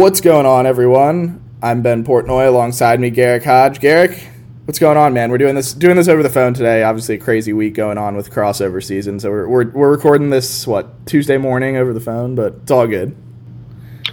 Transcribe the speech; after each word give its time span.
What's 0.00 0.22
going 0.22 0.46
on, 0.46 0.64
everyone? 0.64 1.44
I'm 1.62 1.82
Ben 1.82 2.04
Portnoy. 2.06 2.48
Alongside 2.48 3.00
me, 3.00 3.10
Garrick 3.10 3.44
Hodge. 3.44 3.80
Garrick, 3.80 4.30
what's 4.64 4.78
going 4.78 4.96
on, 4.96 5.12
man? 5.12 5.30
We're 5.30 5.36
doing 5.36 5.54
this 5.54 5.74
doing 5.74 5.96
this 5.96 6.08
over 6.08 6.22
the 6.22 6.30
phone 6.30 6.54
today. 6.54 6.82
Obviously, 6.82 7.18
crazy 7.18 7.52
week 7.52 7.74
going 7.74 7.98
on 7.98 8.16
with 8.16 8.30
crossover 8.30 8.82
season. 8.82 9.20
So 9.20 9.28
we're 9.28 9.46
we're, 9.46 9.70
we're 9.72 9.90
recording 9.90 10.30
this 10.30 10.66
what 10.66 11.04
Tuesday 11.04 11.36
morning 11.36 11.76
over 11.76 11.92
the 11.92 12.00
phone, 12.00 12.34
but 12.34 12.54
it's 12.62 12.70
all 12.70 12.86
good. 12.86 13.14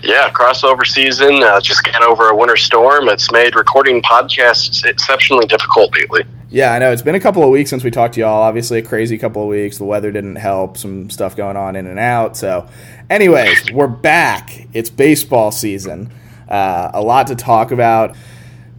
Yeah, 0.07 0.29
crossover 0.29 0.87
season. 0.87 1.43
Uh, 1.43 1.59
just 1.59 1.83
got 1.83 2.01
over 2.01 2.29
a 2.29 2.35
winter 2.35 2.55
storm. 2.55 3.09
It's 3.09 3.29
made 3.29 3.57
recording 3.57 4.01
podcasts 4.01 4.85
exceptionally 4.85 5.45
difficult 5.47 5.93
lately. 5.93 6.23
Yeah, 6.49 6.71
I 6.71 6.79
know. 6.79 6.93
It's 6.93 7.01
been 7.01 7.15
a 7.15 7.19
couple 7.19 7.43
of 7.43 7.49
weeks 7.49 7.69
since 7.69 7.83
we 7.83 7.91
talked 7.91 8.13
to 8.13 8.21
y'all. 8.21 8.41
Obviously, 8.41 8.79
a 8.79 8.81
crazy 8.81 9.17
couple 9.17 9.41
of 9.41 9.49
weeks. 9.49 9.79
The 9.79 9.83
weather 9.83 10.13
didn't 10.13 10.37
help. 10.37 10.77
Some 10.77 11.09
stuff 11.09 11.35
going 11.35 11.57
on 11.57 11.75
in 11.75 11.87
and 11.87 11.99
out. 11.99 12.37
So, 12.37 12.69
anyways, 13.09 13.73
we're 13.73 13.87
back. 13.87 14.67
It's 14.71 14.89
baseball 14.89 15.51
season. 15.51 16.09
Uh, 16.47 16.89
a 16.93 17.01
lot 17.01 17.27
to 17.27 17.35
talk 17.35 17.71
about. 17.71 18.15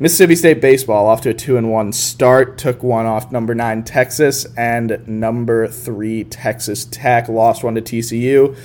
Mississippi 0.01 0.35
State 0.35 0.63
baseball 0.63 1.07
off 1.07 1.21
to 1.23 1.29
a 1.29 1.35
two 1.35 1.59
and 1.59 1.71
one 1.71 1.93
start. 1.93 2.57
Took 2.57 2.83
one 2.83 3.05
off 3.05 3.31
number 3.31 3.55
nine 3.55 3.83
Texas 3.85 4.47
and 4.57 5.07
number 5.07 5.69
three 5.69 6.25
Texas 6.25 6.87
Tech. 6.87 7.29
Lost 7.29 7.65
one 7.65 7.75
to 7.75 7.83
TCU 7.83 8.57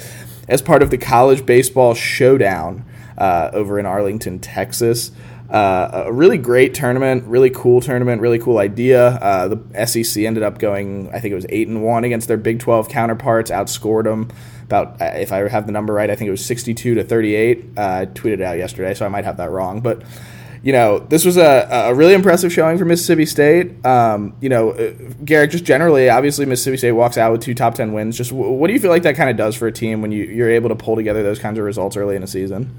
as 0.48 0.62
part 0.62 0.82
of 0.84 0.90
the 0.90 0.98
college 0.98 1.46
baseball 1.46 1.94
showdown 1.94 2.86
uh, 3.18 3.50
over 3.54 3.80
in 3.80 3.86
Arlington, 3.86 4.40
Texas. 4.40 5.12
Uh, 5.50 6.06
a 6.08 6.12
really 6.12 6.38
great 6.38 6.74
tournament, 6.74 7.24
really 7.26 7.50
cool 7.50 7.80
tournament, 7.80 8.20
really 8.22 8.40
cool 8.40 8.58
idea. 8.58 9.10
Uh, 9.10 9.48
the 9.48 9.86
SEC 9.86 10.24
ended 10.24 10.42
up 10.42 10.58
going, 10.58 11.10
I 11.14 11.20
think 11.20 11.32
it 11.32 11.36
was 11.36 11.46
eight 11.50 11.68
and 11.68 11.84
one 11.84 12.04
against 12.04 12.28
their 12.28 12.38
Big 12.38 12.60
Twelve 12.60 12.90
counterparts, 12.90 13.52
outscored 13.52 14.06
them 14.06 14.30
about, 14.64 15.00
uh, 15.00 15.12
if 15.16 15.32
I 15.32 15.48
have 15.48 15.68
the 15.68 15.72
number 15.72 15.94
right, 15.94 16.10
I 16.10 16.16
think 16.16 16.28
it 16.28 16.32
was 16.32 16.44
sixty-two 16.44 16.96
to 16.96 17.04
thirty-eight. 17.04 17.66
Uh, 17.78 17.82
I 17.82 18.06
tweeted 18.08 18.42
out 18.42 18.58
yesterday, 18.58 18.96
so 18.96 19.06
I 19.06 19.10
might 19.10 19.26
have 19.26 19.38
that 19.38 19.52
wrong, 19.52 19.80
but 19.80 20.02
you 20.64 20.72
know, 20.72 21.00
this 21.00 21.26
was 21.26 21.36
a, 21.36 21.68
a 21.70 21.94
really 21.94 22.14
impressive 22.14 22.52
showing 22.52 22.78
for 22.78 22.86
Mississippi 22.86 23.26
State. 23.26 23.86
Um, 23.86 24.34
you 24.40 24.48
know, 24.48 24.72
uh, 24.72 24.94
Garrick, 25.26 25.52
just 25.52 25.66
generally, 25.66 26.10
obviously, 26.10 26.46
Mississippi 26.46 26.78
State 26.78 26.94
walks 26.94 27.18
out 27.18 27.34
with 27.34 27.42
two 27.42 27.54
top 27.54 27.76
10 27.76 27.92
wins. 27.92 28.18
Just 28.18 28.30
w- 28.30 28.50
what 28.50 28.68
do 28.68 28.74
you 28.74 28.80
feel 28.80 28.90
like 28.90 29.04
that 29.04 29.18
kind 29.18 29.30
of 29.30 29.36
does 29.36 29.58
for 29.58 29.68
a 29.68 29.74
team 29.74 30.02
when 30.02 30.14
you, 30.14 30.24
you're 30.24 30.50
able 30.50 30.70
to 30.70 30.76
pull 30.76 30.96
together 30.96 31.22
those 31.22 31.38
kinds 31.38 31.60
of 31.60 31.66
results 31.66 31.98
early 31.98 32.16
in 32.16 32.24
a 32.24 32.28
season? 32.28 32.74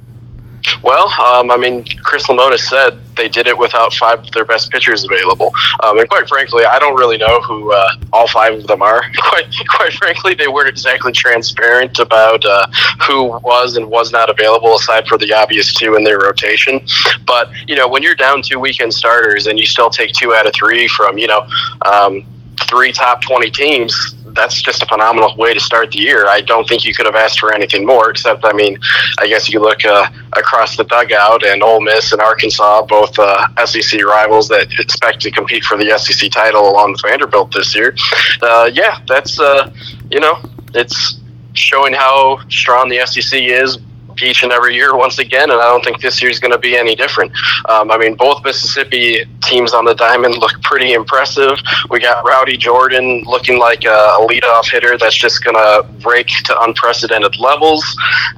Well, 0.83 1.09
um, 1.21 1.51
I 1.51 1.59
mean, 1.59 1.85
Chris 2.03 2.27
Lemonis 2.27 2.61
said 2.61 2.99
they 3.17 3.29
did 3.29 3.47
it 3.47 3.57
without 3.57 3.93
five 3.95 4.21
of 4.21 4.31
their 4.33 4.45
best 4.45 4.71
pitchers 4.71 5.05
available, 5.05 5.53
um, 5.83 5.99
and 5.99 6.09
quite 6.09 6.29
frankly, 6.29 6.65
I 6.65 6.79
don't 6.79 6.97
really 6.97 7.19
know 7.19 7.41
who 7.41 7.73
uh, 7.73 7.89
all 8.13 8.29
five 8.29 8.55
of 8.55 8.67
them 8.67 8.83
are. 8.83 9.03
Quite, 9.35 9.55
quite 9.69 9.93
frankly, 9.95 10.35
they 10.35 10.47
weren't 10.47 10.69
exactly 10.69 11.11
transparent 11.11 11.99
about 11.99 12.45
uh, 12.45 12.67
who 13.07 13.25
was 13.41 13.77
and 13.77 13.91
was 13.91 14.13
not 14.13 14.31
available, 14.31 14.77
aside 14.77 15.09
for 15.09 15.19
the 15.19 15.33
obvious 15.33 15.75
two 15.75 15.97
in 15.97 16.05
their 16.05 16.19
rotation. 16.19 16.81
But 17.27 17.51
you 17.67 17.75
know, 17.75 17.89
when 17.89 18.03
you're 18.03 18.15
down 18.15 18.43
two 18.43 18.61
weekend 18.61 18.95
starters 18.95 19.47
and 19.47 19.59
you 19.59 19.67
still 19.67 19.91
take 19.91 20.13
two 20.13 20.35
out 20.35 20.47
of 20.47 20.55
three 20.55 20.87
from 20.89 21.19
you 21.19 21.27
know 21.27 21.47
um, 21.85 22.25
three 22.69 22.93
top 22.93 23.23
twenty 23.23 23.51
teams, 23.51 24.15
that's 24.35 24.61
just 24.61 24.83
a 24.83 24.87
phenomenal 24.87 25.35
way 25.37 25.55
to 25.55 25.61
start 25.61 25.91
the 25.93 25.99
year. 25.99 26.27
I 26.27 26.41
don't 26.41 26.69
think 26.69 26.85
you 26.85 26.95
could 26.95 27.07
have 27.07 27.15
asked 27.15 27.41
for 27.41 27.55
anything 27.55 27.87
more, 27.87 28.11
except, 28.11 28.45
I 28.45 28.53
mean, 28.53 28.79
I 29.19 29.27
guess 29.27 29.49
you 29.49 29.61
look 29.61 29.85
uh, 29.85 30.07
across 30.33 30.77
the 30.77 30.85
dugout 30.85 31.45
and 31.45 31.63
Ole 31.63 31.81
Miss 31.81 32.13
and 32.13 32.21
Arkansas, 32.21 32.83
both 32.87 33.19
uh, 33.19 33.47
SEC 33.65 34.03
rivals 34.05 34.49
that 34.49 34.69
expect 34.79 35.21
to 35.23 35.31
compete 35.31 35.65
for 35.65 35.77
the 35.77 35.97
SEC 35.99 36.31
title 36.31 36.69
along 36.69 36.93
with 36.93 37.03
Vanderbilt 37.03 37.53
this 37.53 37.75
year. 37.75 37.95
Uh, 38.43 38.71
yeah, 38.73 38.99
that's, 39.07 39.39
uh, 39.41 39.71
you 40.11 40.21
know, 40.21 40.39
it's 40.75 41.21
showing 41.55 41.93
how 41.93 42.39
strong 42.49 42.89
the 42.89 43.05
SEC 43.07 43.41
is 43.41 43.79
each 44.23 44.43
and 44.43 44.53
every 44.53 44.75
year 44.75 44.97
once 44.97 45.19
again, 45.19 45.51
and 45.51 45.61
I 45.61 45.65
don't 45.65 45.85
think 45.85 46.01
this 46.01 46.23
year 46.23 46.31
is 46.31 46.39
going 46.39 46.53
to 46.53 46.59
be 46.59 46.77
any 46.77 46.95
different. 46.95 47.33
Um, 47.69 47.91
I 47.91 47.99
mean, 47.99 48.15
both 48.15 48.45
Mississippi 48.45 49.25
teams 49.43 49.75
on 49.75 49.85
the 49.85 49.95
diamond 49.95 50.37
look 50.37 50.61
pretty 50.63 50.93
impressive. 50.93 51.59
We 51.91 52.01
got 52.01 52.27
Rowdy 52.27 52.57
Jordan 52.57 53.23
looking 53.27 53.59
like 53.59 53.85
a, 53.85 53.89
a 53.89 54.27
leadoff 54.29 54.71
hitter 54.71 54.97
that's 54.99 55.17
just 55.17 55.45
going 55.45 55.57
to 55.57 55.87
break 56.01 56.29
to 56.45 56.61
unprecedented 56.63 57.39
levels, 57.39 57.85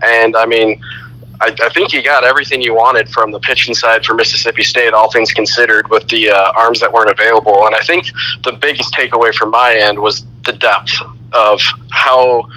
and 0.03 0.37
I 0.37 0.47
mean. 0.47 0.81
I, 1.39 1.55
I, 1.63 1.69
think 1.69 1.93
you 1.93 2.03
got 2.03 2.25
everything 2.25 2.63
you 2.63 2.75
wanted 2.75 3.11
from 3.11 3.31
the 3.31 3.39
pitching 3.39 3.75
side 3.75 4.07
for 4.07 4.15
Mississippi 4.15 4.63
State, 4.63 4.95
all 4.95 5.11
things 5.11 5.35
considered, 5.35 5.87
with 5.91 6.09
the 6.09 6.31
uh, 6.31 6.53
arms 6.57 6.81
that 6.81 6.91
weren't 6.91 7.11
available. 7.11 7.67
And 7.67 7.75
I 7.75 7.81
think 7.81 8.07
the 8.43 8.53
biggest 8.53 8.95
takeaway 8.95 9.35
from 9.35 9.51
my 9.51 9.75
end 9.77 9.99
was 9.99 10.25
the 10.47 10.55
depth 10.55 10.95
of 11.35 11.61
how 11.91 12.49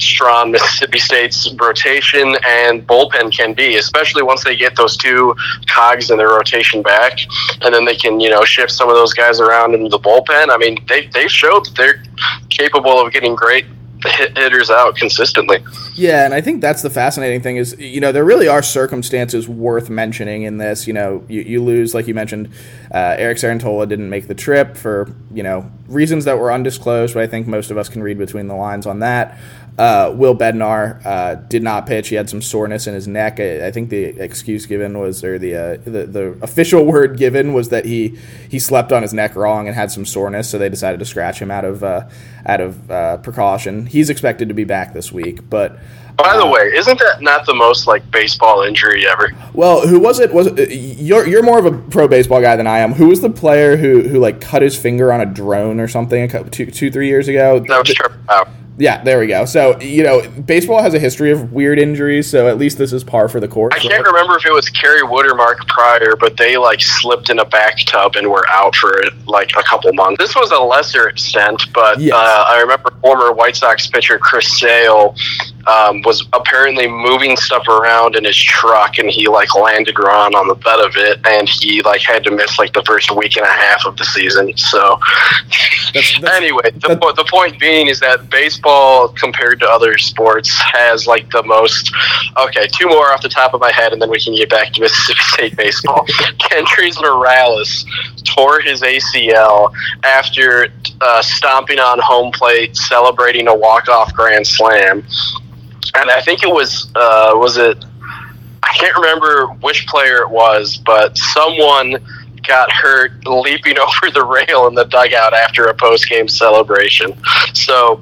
strong 0.00 0.50
Mississippi 0.50 0.98
State's 0.98 1.52
rotation 1.54 2.36
and 2.46 2.86
bullpen 2.86 3.34
can 3.36 3.54
be, 3.54 3.76
especially 3.76 4.22
once 4.22 4.44
they 4.44 4.56
get 4.56 4.76
those 4.76 4.96
two 4.96 5.34
cogs 5.66 6.10
in 6.10 6.18
their 6.18 6.28
rotation 6.28 6.82
back, 6.82 7.18
and 7.62 7.74
then 7.74 7.84
they 7.84 7.96
can 7.96 8.20
you 8.20 8.30
know 8.30 8.44
shift 8.44 8.72
some 8.72 8.88
of 8.88 8.94
those 8.94 9.12
guys 9.12 9.40
around 9.40 9.74
in 9.74 9.84
the 9.88 9.98
bullpen. 9.98 10.50
I 10.50 10.56
mean, 10.56 10.78
they 10.88 11.06
they 11.08 11.28
showed 11.28 11.66
that 11.66 11.74
they're 11.76 12.02
capable 12.50 13.00
of 13.00 13.12
getting 13.12 13.34
great 13.34 13.66
hitters 14.04 14.70
out 14.70 14.96
consistently. 14.96 15.58
Yeah, 15.94 16.24
and 16.24 16.32
I 16.32 16.40
think 16.40 16.60
that's 16.60 16.82
the 16.82 16.90
fascinating 16.90 17.42
thing 17.42 17.56
is 17.56 17.78
you 17.78 18.00
know 18.00 18.12
there 18.12 18.24
really 18.24 18.48
are 18.48 18.62
circumstances 18.62 19.48
worth 19.48 19.90
mentioning 19.90 20.42
in 20.42 20.58
this. 20.58 20.86
You 20.86 20.92
know, 20.92 21.24
you, 21.28 21.42
you 21.42 21.62
lose 21.62 21.94
like 21.94 22.06
you 22.06 22.14
mentioned, 22.14 22.50
uh, 22.92 23.16
Eric 23.18 23.38
Cerantola 23.38 23.88
didn't 23.88 24.10
make 24.10 24.28
the 24.28 24.34
trip 24.34 24.76
for 24.76 25.14
you 25.32 25.42
know 25.42 25.70
reasons 25.88 26.24
that 26.24 26.38
were 26.38 26.52
undisclosed, 26.52 27.14
but 27.14 27.22
I 27.22 27.26
think 27.26 27.46
most 27.46 27.70
of 27.70 27.78
us 27.78 27.88
can 27.88 28.02
read 28.02 28.18
between 28.18 28.46
the 28.48 28.54
lines 28.54 28.86
on 28.86 29.00
that. 29.00 29.38
Uh, 29.80 30.12
Will 30.14 30.36
Bednar 30.36 31.00
uh, 31.06 31.36
did 31.36 31.62
not 31.62 31.86
pitch. 31.86 32.10
He 32.10 32.14
had 32.14 32.28
some 32.28 32.42
soreness 32.42 32.86
in 32.86 32.92
his 32.92 33.08
neck. 33.08 33.40
I, 33.40 33.68
I 33.68 33.70
think 33.70 33.88
the 33.88 34.04
excuse 34.04 34.66
given 34.66 34.98
was, 34.98 35.24
or 35.24 35.38
the, 35.38 35.54
uh, 35.56 35.76
the, 35.82 36.04
the 36.04 36.38
official 36.42 36.84
word 36.92 37.16
given 37.16 37.54
was 37.54 37.70
that 37.70 37.86
he 37.86 38.18
he 38.50 38.58
slept 38.58 38.92
on 38.92 39.00
his 39.00 39.14
neck 39.14 39.34
wrong 39.34 39.68
and 39.68 39.74
had 39.74 39.90
some 39.90 40.04
soreness. 40.04 40.50
So 40.50 40.58
they 40.58 40.68
decided 40.68 40.98
to 40.98 41.06
scratch 41.06 41.40
him 41.40 41.50
out 41.50 41.64
of 41.64 41.82
uh, 41.82 42.10
out 42.44 42.60
of 42.60 42.90
uh, 42.90 43.16
precaution. 43.18 43.86
He's 43.86 44.10
expected 44.10 44.48
to 44.48 44.54
be 44.54 44.64
back 44.64 44.92
this 44.92 45.10
week, 45.10 45.48
but. 45.48 45.78
By 46.18 46.36
the 46.36 46.46
way, 46.46 46.70
isn't 46.76 46.98
that 46.98 47.22
not 47.22 47.46
the 47.46 47.54
most 47.54 47.86
like 47.86 48.10
baseball 48.10 48.60
injury 48.60 49.08
ever? 49.08 49.32
Well, 49.54 49.86
who 49.88 49.98
was 49.98 50.20
it? 50.20 50.34
Was 50.34 50.48
it, 50.48 50.68
you're 50.70 51.26
you're 51.26 51.42
more 51.42 51.58
of 51.58 51.64
a 51.64 51.72
pro 51.72 52.06
baseball 52.08 52.42
guy 52.42 52.56
than 52.56 52.66
I 52.66 52.80
am? 52.80 52.92
Who 52.92 53.08
was 53.08 53.22
the 53.22 53.30
player 53.30 53.78
who 53.78 54.06
who 54.06 54.18
like 54.18 54.42
cut 54.42 54.60
his 54.60 54.78
finger 54.78 55.10
on 55.10 55.22
a 55.22 55.26
drone 55.26 55.80
or 55.80 55.88
something 55.88 56.22
a 56.22 56.28
couple, 56.28 56.50
two 56.50 56.66
two 56.66 56.90
three 56.90 57.08
years 57.08 57.26
ago? 57.26 57.60
That 57.60 57.78
was 57.78 57.94
Trevor 57.94 58.18
Bauer. 58.26 58.46
Yeah, 58.78 59.02
there 59.02 59.18
we 59.18 59.26
go. 59.26 59.44
So 59.44 59.78
you 59.80 60.02
know, 60.02 60.28
baseball 60.28 60.82
has 60.82 60.94
a 60.94 60.98
history 60.98 61.30
of 61.30 61.52
weird 61.52 61.78
injuries, 61.78 62.30
so 62.30 62.48
at 62.48 62.58
least 62.58 62.78
this 62.78 62.92
is 62.92 63.04
par 63.04 63.28
for 63.28 63.38
the 63.38 63.48
course. 63.48 63.74
I 63.76 63.78
can't 63.78 64.04
remember 64.04 64.36
if 64.36 64.46
it 64.46 64.52
was 64.52 64.68
Kerry 64.70 65.02
Wood 65.02 65.26
or 65.26 65.34
Mark 65.34 65.66
Prior, 65.68 66.16
but 66.16 66.36
they 66.36 66.56
like 66.56 66.80
slipped 66.80 67.30
in 67.30 67.38
a 67.38 67.44
bathtub 67.44 68.16
and 68.16 68.30
were 68.30 68.46
out 68.48 68.74
for 68.74 69.02
like 69.26 69.50
a 69.56 69.62
couple 69.62 69.92
months. 69.92 70.18
This 70.18 70.34
was 70.34 70.50
a 70.50 70.58
lesser 70.58 71.08
extent, 71.08 71.62
but 71.74 72.00
yes. 72.00 72.14
uh, 72.14 72.44
I 72.48 72.60
remember 72.60 72.90
former 73.00 73.32
White 73.32 73.56
Sox 73.56 73.86
pitcher 73.86 74.18
Chris 74.18 74.58
Sale 74.58 75.14
um, 75.66 76.02
was 76.02 76.26
apparently 76.32 76.88
moving 76.88 77.36
stuff 77.36 77.68
around 77.68 78.16
in 78.16 78.24
his 78.24 78.36
truck, 78.36 78.98
and 78.98 79.10
he 79.10 79.28
like 79.28 79.54
landed 79.54 79.98
wrong 79.98 80.34
on 80.34 80.48
the 80.48 80.54
bed 80.54 80.80
of 80.80 80.96
it, 80.96 81.26
and 81.26 81.48
he 81.48 81.82
like 81.82 82.00
had 82.00 82.24
to 82.24 82.30
miss 82.30 82.58
like 82.58 82.72
the 82.72 82.82
first 82.84 83.14
week 83.14 83.36
and 83.36 83.46
a 83.46 83.50
half 83.50 83.84
of 83.86 83.96
the 83.96 84.04
season. 84.04 84.56
So 84.56 84.98
that's, 85.92 86.20
that's, 86.20 86.36
anyway, 86.36 86.70
the, 86.72 87.12
the 87.16 87.26
point 87.30 87.58
being 87.58 87.88
is 87.88 88.00
that 88.00 88.30
baseball 88.30 88.50
baseball 88.60 89.08
compared 89.08 89.60
to 89.60 89.68
other 89.68 89.96
sports 89.98 90.50
has 90.72 91.06
like 91.06 91.30
the 91.30 91.42
most. 91.42 91.92
Okay, 92.38 92.66
two 92.66 92.88
more 92.88 93.12
off 93.12 93.22
the 93.22 93.28
top 93.28 93.54
of 93.54 93.60
my 93.60 93.72
head, 93.72 93.92
and 93.92 94.00
then 94.00 94.10
we 94.10 94.20
can 94.20 94.34
get 94.34 94.50
back 94.50 94.72
to 94.72 94.80
Mississippi 94.80 95.20
State 95.32 95.56
baseball. 95.56 96.04
Kendrys 96.38 97.00
Morales 97.00 97.84
tore 98.24 98.60
his 98.60 98.82
ACL 98.82 99.72
after 100.04 100.68
uh, 101.00 101.22
stomping 101.22 101.78
on 101.78 101.98
home 102.00 102.32
plate, 102.32 102.76
celebrating 102.76 103.48
a 103.48 103.54
walk-off 103.54 104.12
grand 104.14 104.46
slam, 104.46 105.04
and 105.94 106.10
I 106.10 106.20
think 106.22 106.42
it 106.42 106.50
was 106.50 106.90
uh, 106.94 107.32
was 107.34 107.56
it. 107.56 107.84
I 108.62 108.72
can't 108.74 108.96
remember 108.96 109.46
which 109.62 109.86
player 109.86 110.18
it 110.18 110.30
was, 110.30 110.76
but 110.76 111.16
someone 111.16 111.96
got 112.46 112.70
hurt 112.70 113.26
leaping 113.26 113.78
over 113.78 114.10
the 114.12 114.24
rail 114.24 114.66
in 114.66 114.74
the 114.74 114.84
dugout 114.84 115.34
after 115.34 115.64
a 115.64 115.74
post 115.74 116.08
game 116.08 116.28
celebration. 116.28 117.14
So 117.54 118.00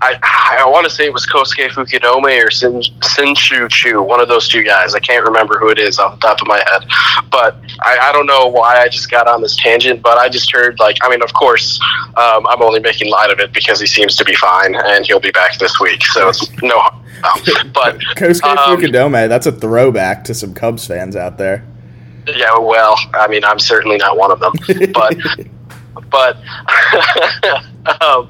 I 0.00 0.18
I 0.22 0.68
want 0.68 0.84
to 0.84 0.90
say 0.90 1.06
it 1.06 1.12
was 1.12 1.26
Kosuke 1.26 1.68
Fukudome 1.70 2.44
or 2.44 2.50
Sin, 2.50 2.82
Shin-Soo 2.82 3.68
Choo, 3.68 4.02
one 4.02 4.20
of 4.20 4.28
those 4.28 4.48
two 4.48 4.62
guys. 4.62 4.94
I 4.94 5.00
can't 5.00 5.24
remember 5.24 5.58
who 5.58 5.70
it 5.70 5.78
is 5.78 5.98
off 5.98 6.20
the 6.20 6.26
top 6.26 6.40
of 6.40 6.46
my 6.46 6.58
head, 6.58 6.88
but 7.30 7.56
I, 7.80 7.98
I 8.00 8.12
don't 8.12 8.26
know 8.26 8.46
why 8.46 8.80
I 8.80 8.88
just 8.88 9.10
got 9.10 9.26
on 9.26 9.42
this 9.42 9.56
tangent. 9.56 10.02
But 10.02 10.18
I 10.18 10.28
just 10.28 10.52
heard 10.52 10.78
like 10.78 10.98
I 11.02 11.10
mean, 11.10 11.22
of 11.22 11.32
course, 11.34 11.80
um, 12.16 12.46
I'm 12.46 12.62
only 12.62 12.80
making 12.80 13.10
light 13.10 13.30
of 13.30 13.40
it 13.40 13.52
because 13.52 13.80
he 13.80 13.86
seems 13.86 14.16
to 14.16 14.24
be 14.24 14.34
fine 14.36 14.74
and 14.76 15.04
he'll 15.06 15.20
be 15.20 15.32
back 15.32 15.58
this 15.58 15.80
week. 15.80 16.04
So 16.06 16.28
it's 16.28 16.48
no, 16.62 16.80
but 17.74 17.98
Kosuke 18.16 18.44
um, 18.44 18.78
Fukudome, 18.78 19.28
that's 19.28 19.46
a 19.46 19.52
throwback 19.52 20.24
to 20.24 20.34
some 20.34 20.54
Cubs 20.54 20.86
fans 20.86 21.16
out 21.16 21.38
there. 21.38 21.64
Yeah, 22.34 22.58
well, 22.58 22.96
I 23.14 23.26
mean, 23.28 23.44
I'm 23.44 23.58
certainly 23.58 23.96
not 23.96 24.16
one 24.16 24.30
of 24.30 24.40
them, 24.40 24.52
but 24.92 25.16
but 26.10 26.36
um, 28.02 28.28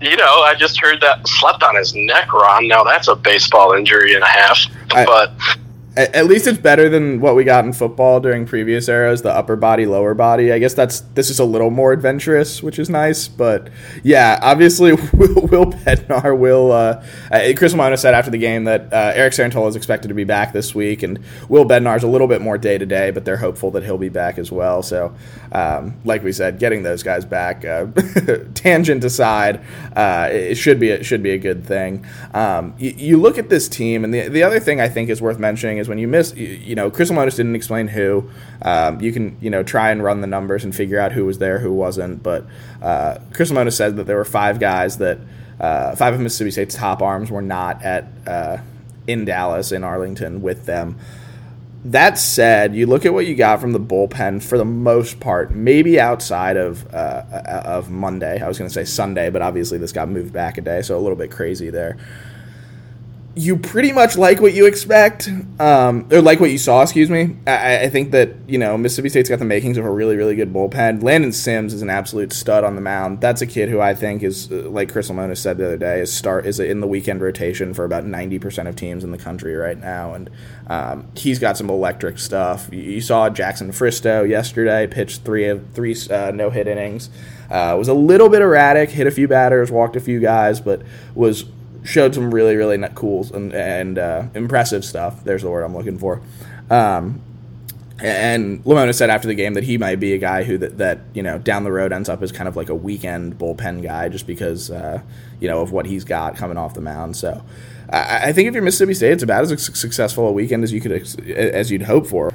you 0.00 0.16
know, 0.16 0.42
I 0.42 0.54
just 0.58 0.80
heard 0.80 1.00
that 1.00 1.26
slept 1.26 1.62
on 1.62 1.76
his 1.76 1.94
neck, 1.94 2.32
Ron. 2.32 2.66
Now 2.66 2.84
that's 2.84 3.08
a 3.08 3.14
baseball 3.14 3.72
injury 3.72 4.14
and 4.14 4.22
a 4.22 4.28
half. 4.28 4.58
I, 4.90 5.04
but 5.04 5.32
at 5.96 6.26
least 6.26 6.46
it's 6.46 6.58
better 6.58 6.88
than 6.88 7.20
what 7.20 7.36
we 7.36 7.44
got 7.44 7.64
in 7.64 7.72
football 7.72 8.18
during 8.18 8.46
previous 8.46 8.88
eras 8.88 9.20
the 9.22 9.30
upper 9.30 9.56
body 9.56 9.84
lower 9.84 10.14
body. 10.14 10.50
I 10.50 10.58
guess 10.58 10.72
that's 10.72 11.00
this 11.00 11.28
is 11.28 11.38
a 11.38 11.44
little 11.44 11.70
more 11.70 11.92
adventurous 11.92 12.62
which 12.62 12.78
is 12.78 12.88
nice 12.88 13.28
but 13.28 13.68
yeah 14.02 14.38
obviously 14.42 14.92
will, 15.12 15.46
will 15.46 15.66
bednar 15.66 16.36
will 16.36 16.72
uh, 16.72 17.04
uh, 17.30 17.52
chris 17.56 17.74
Lemonis 17.74 17.98
said 17.98 18.14
after 18.14 18.30
the 18.30 18.38
game 18.38 18.64
that 18.64 18.92
uh, 18.92 19.12
eric 19.14 19.34
Cerantola 19.34 19.68
is 19.68 19.76
expected 19.76 20.08
to 20.08 20.14
be 20.14 20.24
back 20.24 20.52
this 20.52 20.74
week 20.74 21.02
and 21.02 21.18
will 21.48 21.66
bednar's 21.66 22.02
a 22.02 22.08
little 22.08 22.28
bit 22.28 22.40
more 22.40 22.56
day 22.56 22.78
to 22.78 22.86
day 22.86 23.10
but 23.10 23.24
they're 23.26 23.36
hopeful 23.36 23.70
that 23.72 23.84
he'll 23.84 23.98
be 23.98 24.08
back 24.08 24.38
as 24.38 24.50
well. 24.50 24.82
So 24.82 25.14
um, 25.52 25.98
like 26.04 26.24
we 26.24 26.32
said 26.32 26.58
getting 26.58 26.82
those 26.82 27.02
guys 27.02 27.26
back 27.26 27.64
uh, 27.64 27.86
tangent 28.54 29.04
aside 29.04 29.62
uh, 29.94 30.30
it 30.32 30.54
should 30.54 30.80
be 30.80 30.88
it 30.88 31.04
should 31.04 31.22
be 31.22 31.32
a 31.32 31.38
good 31.38 31.66
thing. 31.66 32.06
Um, 32.32 32.74
you, 32.78 32.94
you 32.96 33.16
look 33.18 33.36
at 33.36 33.50
this 33.50 33.68
team 33.68 34.04
and 34.04 34.14
the, 34.14 34.28
the 34.28 34.42
other 34.42 34.60
thing 34.60 34.80
i 34.80 34.88
think 34.88 35.10
is 35.10 35.20
worth 35.20 35.38
mentioning 35.38 35.81
is 35.82 35.88
when 35.88 35.98
you 35.98 36.08
miss, 36.08 36.34
you 36.34 36.74
know, 36.74 36.90
Chris 36.90 37.10
Lemonis 37.10 37.36
didn't 37.36 37.54
explain 37.54 37.88
who. 37.88 38.30
Um, 38.62 39.00
you 39.00 39.12
can, 39.12 39.36
you 39.40 39.50
know, 39.50 39.62
try 39.62 39.90
and 39.90 40.02
run 40.02 40.22
the 40.22 40.26
numbers 40.26 40.64
and 40.64 40.74
figure 40.74 40.98
out 40.98 41.12
who 41.12 41.26
was 41.26 41.38
there, 41.38 41.58
who 41.58 41.72
wasn't. 41.72 42.22
But 42.22 42.46
uh, 42.80 43.18
Chris 43.34 43.50
Lemonis 43.50 43.74
said 43.74 43.96
that 43.96 44.04
there 44.04 44.16
were 44.16 44.24
five 44.24 44.58
guys 44.58 44.98
that 44.98 45.18
uh, 45.60 45.94
five 45.94 46.14
of 46.14 46.20
Mississippi 46.20 46.50
State's 46.50 46.74
top 46.74 47.02
arms 47.02 47.30
were 47.30 47.42
not 47.42 47.82
at 47.82 48.06
uh, 48.26 48.58
in 49.06 49.24
Dallas 49.26 49.72
in 49.72 49.84
Arlington 49.84 50.40
with 50.40 50.64
them. 50.64 50.98
That 51.84 52.16
said, 52.16 52.76
you 52.76 52.86
look 52.86 53.04
at 53.04 53.12
what 53.12 53.26
you 53.26 53.34
got 53.34 53.60
from 53.60 53.72
the 53.72 53.80
bullpen 53.80 54.40
for 54.40 54.56
the 54.56 54.64
most 54.64 55.18
part, 55.18 55.50
maybe 55.50 55.98
outside 55.98 56.56
of 56.56 56.86
uh, 56.94 57.24
of 57.64 57.90
Monday. 57.90 58.40
I 58.40 58.48
was 58.48 58.56
going 58.56 58.68
to 58.68 58.74
say 58.74 58.84
Sunday, 58.84 59.30
but 59.30 59.42
obviously 59.42 59.78
this 59.78 59.92
got 59.92 60.08
moved 60.08 60.32
back 60.32 60.58
a 60.58 60.60
day, 60.60 60.82
so 60.82 60.96
a 60.96 61.00
little 61.00 61.16
bit 61.16 61.30
crazy 61.30 61.70
there 61.70 61.98
you 63.34 63.56
pretty 63.56 63.92
much 63.92 64.18
like 64.18 64.40
what 64.40 64.52
you 64.52 64.66
expect, 64.66 65.28
um, 65.58 66.06
or 66.12 66.20
like 66.20 66.38
what 66.38 66.50
you 66.50 66.58
saw. 66.58 66.82
Excuse 66.82 67.08
me. 67.08 67.36
I, 67.46 67.84
I, 67.84 67.88
think 67.88 68.10
that 68.10 68.34
you 68.46 68.58
know 68.58 68.76
Mississippi 68.76 69.08
State's 69.08 69.30
got 69.30 69.38
the 69.38 69.46
makings 69.46 69.78
of 69.78 69.86
a 69.86 69.90
really, 69.90 70.16
really 70.16 70.34
good 70.34 70.52
bullpen. 70.52 71.02
Landon 71.02 71.32
Sims 71.32 71.72
is 71.72 71.80
an 71.80 71.88
absolute 71.88 72.32
stud 72.32 72.62
on 72.62 72.74
the 72.74 72.82
mound. 72.82 73.22
That's 73.22 73.40
a 73.40 73.46
kid 73.46 73.70
who 73.70 73.80
I 73.80 73.94
think 73.94 74.22
is, 74.22 74.52
uh, 74.52 74.68
like 74.68 74.92
Chris 74.92 75.08
Lemonis 75.08 75.38
said 75.38 75.56
the 75.56 75.64
other 75.64 75.78
day, 75.78 76.00
is 76.00 76.12
start 76.12 76.44
is 76.44 76.60
in 76.60 76.80
the 76.80 76.86
weekend 76.86 77.22
rotation 77.22 77.72
for 77.72 77.84
about 77.84 78.04
ninety 78.04 78.38
percent 78.38 78.68
of 78.68 78.76
teams 78.76 79.02
in 79.02 79.12
the 79.12 79.18
country 79.18 79.54
right 79.54 79.78
now, 79.78 80.12
and 80.12 80.28
um, 80.66 81.08
he's 81.16 81.38
got 81.38 81.56
some 81.56 81.70
electric 81.70 82.18
stuff. 82.18 82.68
You, 82.70 82.80
you, 82.80 83.00
saw 83.00 83.30
Jackson 83.30 83.70
Fristoe 83.72 84.28
yesterday 84.28 84.86
pitched 84.86 85.22
three 85.22 85.46
of 85.46 85.72
three 85.72 85.96
uh, 86.10 86.32
no 86.32 86.50
hit 86.50 86.68
innings. 86.68 87.08
Uh, 87.50 87.76
was 87.78 87.88
a 87.88 87.94
little 87.94 88.28
bit 88.28 88.42
erratic, 88.42 88.90
hit 88.90 89.06
a 89.06 89.10
few 89.10 89.28
batters, 89.28 89.70
walked 89.70 89.96
a 89.96 90.00
few 90.00 90.20
guys, 90.20 90.60
but 90.60 90.82
was 91.14 91.44
showed 91.84 92.14
some 92.14 92.32
really 92.32 92.56
really 92.56 92.82
cool 92.94 93.26
and, 93.34 93.52
and 93.52 93.98
uh, 93.98 94.24
impressive 94.34 94.84
stuff. 94.84 95.24
There's 95.24 95.42
the 95.42 95.50
word 95.50 95.62
I'm 95.62 95.76
looking 95.76 95.98
for. 95.98 96.20
Um, 96.70 97.20
and 98.02 98.64
Lemonis 98.64 98.96
said 98.96 99.10
after 99.10 99.28
the 99.28 99.34
game 99.34 99.54
that 99.54 99.64
he 99.64 99.78
might 99.78 100.00
be 100.00 100.12
a 100.12 100.18
guy 100.18 100.42
who 100.42 100.58
that, 100.58 100.78
that 100.78 101.00
you 101.14 101.22
know 101.22 101.38
down 101.38 101.64
the 101.64 101.72
road 101.72 101.92
ends 101.92 102.08
up 102.08 102.22
as 102.22 102.32
kind 102.32 102.48
of 102.48 102.56
like 102.56 102.68
a 102.68 102.74
weekend 102.74 103.38
bullpen 103.38 103.82
guy 103.82 104.08
just 104.08 104.26
because 104.26 104.70
uh, 104.70 105.00
you 105.40 105.48
know 105.48 105.60
of 105.60 105.72
what 105.72 105.86
he's 105.86 106.04
got 106.04 106.36
coming 106.36 106.56
off 106.56 106.74
the 106.74 106.80
mound. 106.80 107.16
So 107.16 107.42
I, 107.90 108.28
I 108.28 108.32
think 108.32 108.48
if 108.48 108.54
you're 108.54 108.62
Mississippi 108.62 108.94
State, 108.94 109.12
it's 109.12 109.22
about 109.22 109.44
as 109.44 109.64
successful 109.64 110.26
a 110.26 110.32
weekend 110.32 110.64
as 110.64 110.72
you 110.72 110.80
could 110.80 110.92
as 111.30 111.70
you'd 111.70 111.82
hope 111.82 112.06
for. 112.06 112.32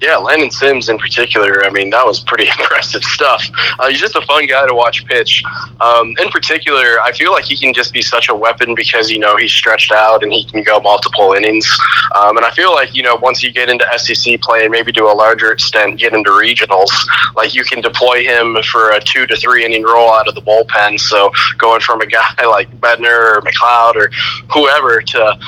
Yeah, 0.00 0.16
Landon 0.16 0.50
Sims 0.50 0.88
in 0.88 0.98
particular. 0.98 1.64
I 1.64 1.70
mean, 1.70 1.90
that 1.90 2.04
was 2.04 2.20
pretty 2.20 2.48
impressive 2.58 3.02
stuff. 3.04 3.42
Uh, 3.78 3.88
he's 3.88 4.00
just 4.00 4.16
a 4.16 4.22
fun 4.22 4.46
guy 4.46 4.66
to 4.66 4.74
watch 4.74 5.04
pitch. 5.06 5.42
Um, 5.80 6.14
in 6.20 6.28
particular, 6.30 7.00
I 7.00 7.12
feel 7.12 7.32
like 7.32 7.44
he 7.44 7.56
can 7.56 7.72
just 7.72 7.92
be 7.92 8.02
such 8.02 8.28
a 8.28 8.34
weapon 8.34 8.74
because 8.74 9.10
you 9.10 9.18
know 9.18 9.36
he's 9.36 9.52
stretched 9.52 9.92
out 9.92 10.22
and 10.22 10.32
he 10.32 10.44
can 10.44 10.62
go 10.62 10.80
multiple 10.80 11.32
innings. 11.32 11.66
Um, 12.14 12.36
and 12.36 12.44
I 12.44 12.50
feel 12.50 12.72
like 12.72 12.94
you 12.94 13.02
know 13.02 13.16
once 13.16 13.42
you 13.42 13.52
get 13.52 13.68
into 13.68 13.86
SEC 13.98 14.40
play 14.40 14.62
and 14.62 14.70
maybe 14.70 14.92
to 14.92 15.04
a 15.04 15.14
larger 15.14 15.52
extent 15.52 15.98
get 15.98 16.12
into 16.12 16.30
regionals, 16.30 16.90
like 17.36 17.54
you 17.54 17.64
can 17.64 17.80
deploy 17.80 18.24
him 18.24 18.56
for 18.70 18.90
a 18.90 19.00
two 19.00 19.26
to 19.26 19.36
three 19.36 19.64
inning 19.64 19.84
roll 19.84 20.12
out 20.12 20.28
of 20.28 20.34
the 20.34 20.42
bullpen. 20.42 20.98
So 20.98 21.30
going 21.58 21.80
from 21.80 22.00
a 22.00 22.06
guy 22.06 22.34
like 22.46 22.70
Bednar 22.80 23.38
or 23.38 23.40
MacLeod 23.42 23.96
or 23.96 24.10
whoever 24.52 25.00
to 25.00 25.38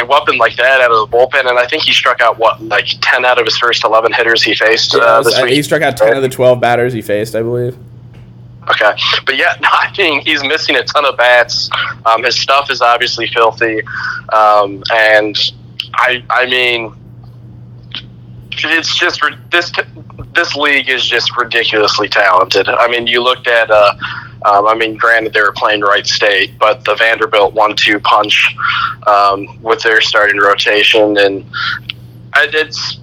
a 0.00 0.06
weapon 0.06 0.38
like 0.38 0.56
that 0.56 0.80
out 0.80 0.90
of 0.90 1.10
the 1.10 1.16
bullpen, 1.16 1.48
and 1.48 1.58
I 1.58 1.66
think 1.66 1.82
he 1.82 1.92
struck 1.92 2.20
out 2.20 2.38
what 2.38 2.62
like 2.62 2.86
ten 3.00 3.24
out 3.24 3.38
of 3.38 3.44
his 3.44 3.56
first 3.58 3.84
eleven 3.84 4.12
hitters 4.12 4.42
he 4.42 4.54
faced 4.54 4.94
uh, 4.94 5.22
this 5.22 5.40
week. 5.42 5.52
He 5.52 5.62
struck 5.62 5.82
out 5.82 5.96
ten 5.96 6.16
of 6.16 6.22
the 6.22 6.28
twelve 6.28 6.60
batters 6.60 6.92
he 6.92 7.02
faced, 7.02 7.34
I 7.34 7.42
believe. 7.42 7.76
Okay, 8.70 8.92
but 9.26 9.36
yeah, 9.36 9.54
no, 9.60 9.68
I 9.70 9.92
think 9.94 10.24
he's 10.24 10.42
missing 10.42 10.76
a 10.76 10.84
ton 10.84 11.04
of 11.04 11.16
bats. 11.16 11.68
Um, 12.06 12.22
his 12.22 12.36
stuff 12.36 12.70
is 12.70 12.80
obviously 12.80 13.26
filthy, 13.26 13.82
um, 14.32 14.82
and 14.92 15.36
I, 15.94 16.24
I 16.30 16.46
mean, 16.46 16.94
it's 18.52 18.98
just 18.98 19.20
this 19.50 19.72
this 20.34 20.56
league 20.56 20.88
is 20.88 21.04
just 21.04 21.36
ridiculously 21.36 22.08
talented. 22.08 22.68
I 22.68 22.88
mean, 22.88 23.06
you 23.06 23.22
looked 23.22 23.46
at. 23.46 23.70
Uh, 23.70 23.94
um, 24.44 24.66
I 24.66 24.74
mean, 24.74 24.96
granted, 24.96 25.32
they 25.32 25.40
were 25.40 25.52
playing 25.52 25.80
Wright 25.80 26.06
State, 26.06 26.58
but 26.58 26.84
the 26.84 26.94
Vanderbilt 26.96 27.54
one-two 27.54 28.00
punch 28.00 28.54
um, 29.06 29.60
with 29.62 29.82
their 29.82 30.00
starting 30.00 30.38
rotation, 30.38 31.16
and 31.18 31.44
it's. 32.36 32.98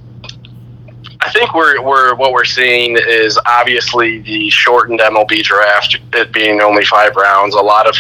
I 1.22 1.30
think 1.32 1.54
we're, 1.54 1.82
we're 1.82 2.16
what 2.16 2.32
we're 2.32 2.46
seeing 2.46 2.96
is 2.98 3.38
obviously 3.46 4.20
the 4.20 4.50
shortened 4.50 5.02
MLB 5.02 5.44
draft, 5.44 6.00
it 6.14 6.32
being 6.32 6.62
only 6.62 6.86
five 6.86 7.14
rounds. 7.18 7.56
A 7.56 7.62
lot 7.62 7.88
of 7.88 7.96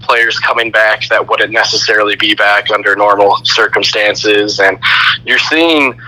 players 0.00 0.38
coming 0.38 0.70
back 0.70 1.06
that 1.08 1.28
wouldn't 1.28 1.52
necessarily 1.52 2.16
be 2.16 2.34
back 2.34 2.70
under 2.70 2.96
normal 2.96 3.36
circumstances, 3.44 4.58
and 4.58 4.78
you're 5.26 5.38
seeing 5.38 6.00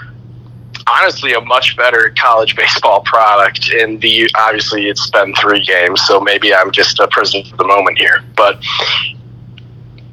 honestly 0.87 1.33
a 1.35 1.41
much 1.41 1.77
better 1.77 2.15
college 2.19 2.57
baseball 2.57 3.01
product. 3.03 3.73
And 3.73 4.01
the 4.01 4.31
obviously 4.37 4.89
it's 4.89 5.11
been 5.11 5.35
three 5.35 5.65
games, 5.65 6.03
so 6.03 6.21
maybe 6.21 6.55
I'm 6.55 6.71
just 6.71 6.99
a 7.01 7.09
prisoner 7.09 7.45
of 7.51 7.59
the 7.59 7.65
moment 7.65 7.99
here. 7.99 8.23
But 8.37 8.63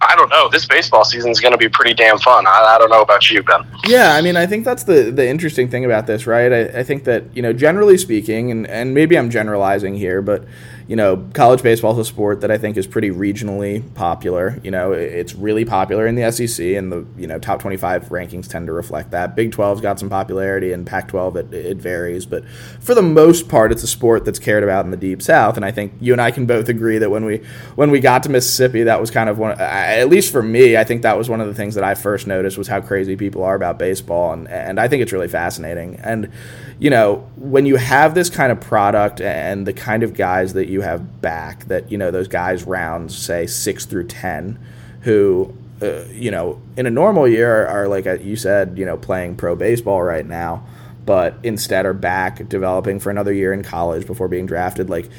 I 0.04 0.16
don't 0.16 0.30
know. 0.30 0.50
This 0.50 0.66
baseball 0.66 1.06
season 1.06 1.30
is 1.30 1.40
going 1.40 1.52
to 1.52 1.58
be 1.58 1.70
pretty 1.70 1.94
damn 1.94 2.18
fun. 2.18 2.48
I, 2.48 2.76
I, 2.76 2.78
don't 2.80 2.90
know 2.90 3.02
about 3.02 3.30
you, 3.30 3.44
Ben. 3.44 3.62
Yeah, 3.86 4.16
I 4.16 4.22
mean, 4.22 4.36
I 4.36 4.48
think 4.48 4.66
that's 4.66 4.84
the 4.84 5.12
the 5.12 5.28
interesting 5.28 5.70
thing 5.70 5.86
about 5.86 6.08
this, 6.08 6.26
right? 6.26 6.52
I, 6.52 6.80
I 6.80 6.84
think 6.84 7.04
that 7.04 7.36
you 7.36 7.42
know, 7.42 7.54
generally 7.54 7.98
speaking, 7.98 8.50
and 8.50 8.68
and 8.68 8.96
maybe 8.96 9.18
I'm 9.18 9.30
generalizing 9.30 9.96
here, 9.96 10.22
but 10.22 10.46
you 10.92 10.98
know, 10.98 11.26
college 11.34 11.64
baseball 11.64 11.94
is 11.94 12.00
a 12.00 12.04
sport 12.04 12.42
that 12.42 12.52
I 12.52 12.58
think 12.58 12.76
is 12.76 12.86
pretty 12.86 13.12
regionally 13.12 13.82
popular. 13.94 14.60
You 14.62 14.72
know, 14.72 14.92
it's 14.92 15.34
really 15.34 15.64
popular 15.64 16.06
in 16.06 16.16
the 16.16 16.30
SEC, 16.34 16.66
and 16.76 16.92
the 16.92 17.06
you 17.16 17.28
know 17.28 17.40
top 17.40 17.62
25 17.62 18.10
rankings 18.10 18.46
tend 18.50 18.68
to 18.68 18.74
reflect 18.74 19.12
that. 19.12 19.34
Big 19.34 19.54
12's 19.54 19.80
got 19.80 20.00
some 20.00 20.10
popularity, 20.10 20.74
and 20.74 20.86
Pac-12 20.86 21.38
it, 21.38 21.54
it 21.54 21.78
varies, 21.78 22.26
but 22.26 22.44
for 22.82 22.94
the 22.94 23.02
most 23.02 23.48
part, 23.48 23.72
it's 23.72 23.84
a 23.84 23.88
sport 23.88 24.26
that's 24.26 24.38
cared 24.38 24.66
about 24.66 24.84
in 24.84 24.92
the 24.92 24.98
deep 24.98 25.22
South. 25.22 25.56
And 25.56 25.64
I 25.64 25.72
think 25.72 25.94
you 26.02 26.12
and 26.12 26.22
I 26.22 26.30
can 26.30 26.46
both 26.46 26.68
agree 26.68 26.98
that 26.98 27.10
when 27.10 27.24
we 27.24 27.38
when 27.76 27.90
we 27.90 28.02
got 28.02 28.24
to 28.24 28.30
Mississippi, 28.30 28.84
that 28.84 29.00
was 29.00 29.10
kind 29.10 29.30
of 29.30 29.38
one, 29.38 29.58
at 29.62 30.10
least 30.10 30.30
for 30.30 30.44
me, 30.44 30.76
I 30.76 30.84
think 30.84 31.04
that 31.04 31.18
was 31.18 31.30
one 31.30 31.40
of 31.40 31.48
the 31.48 31.54
things 31.54 31.76
that 31.76 31.86
I 31.86 31.96
first 31.96 32.28
noticed 32.28 32.58
was 32.58 32.68
how 32.68 32.82
crazy 32.82 33.16
people 33.16 33.46
are 33.46 33.56
about 33.56 33.80
baseball, 33.80 34.34
and 34.34 34.46
and 34.50 34.78
I 34.78 34.90
think 34.90 35.04
it's 35.04 35.14
really 35.14 35.30
fascinating. 35.30 35.96
And 36.04 36.30
you 36.80 36.90
know, 36.90 37.30
when 37.38 37.66
you 37.66 37.78
have 37.78 38.14
this 38.14 38.30
kind 38.30 38.52
of 38.52 38.60
product 38.60 39.22
and 39.22 39.66
the 39.66 39.72
kind 39.74 40.04
of 40.04 40.16
guys 40.16 40.52
that 40.54 40.68
you 40.68 40.81
have 40.82 41.22
back, 41.22 41.66
that, 41.66 41.92
you 41.92 41.98
know, 41.98 42.12
those 42.12 42.28
guys 42.28 42.64
rounds, 42.64 43.18
say, 43.18 43.48
six 43.48 43.86
through 43.86 44.08
10, 44.08 44.60
who, 45.02 45.54
uh, 45.82 46.04
you 46.12 46.32
know, 46.32 46.62
in 46.78 46.86
a 46.86 46.92
normal 46.92 47.28
year 47.28 47.66
are, 47.66 47.88
like 47.88 48.06
uh, 48.06 48.14
you 48.20 48.36
said, 48.36 48.78
you 48.78 48.86
know, 48.86 48.98
playing 48.98 49.36
pro 49.36 49.56
baseball 49.56 50.02
right 50.02 50.26
now, 50.26 50.66
but 51.06 51.36
instead 51.44 51.86
are 51.86 51.94
back 51.94 52.48
developing 52.50 53.00
for 53.00 53.10
another 53.10 53.34
year 53.34 53.54
in 53.54 53.64
college 53.64 54.06
before 54.06 54.28
being 54.28 54.46
drafted. 54.46 54.90
Like, 54.90 55.10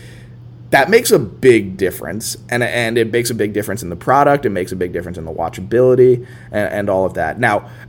that 0.73 0.89
makes 0.89 1.11
a 1.11 1.19
big 1.19 1.77
difference 1.77 2.37
and 2.49 2.63
and 2.63 2.99
it 2.99 3.13
makes 3.13 3.31
a 3.31 3.35
big 3.35 3.53
difference 3.53 3.83
in 3.83 3.91
the 3.91 3.97
product 3.97 4.45
it 4.45 4.51
makes 4.51 4.73
a 4.73 4.77
big 4.77 4.93
difference 4.93 5.19
in 5.19 5.25
the 5.25 5.33
watchability 5.33 6.27
and, 6.51 6.73
and 6.73 6.91
all 6.91 7.05
of 7.05 7.15
that. 7.15 7.39
Now 7.39 7.71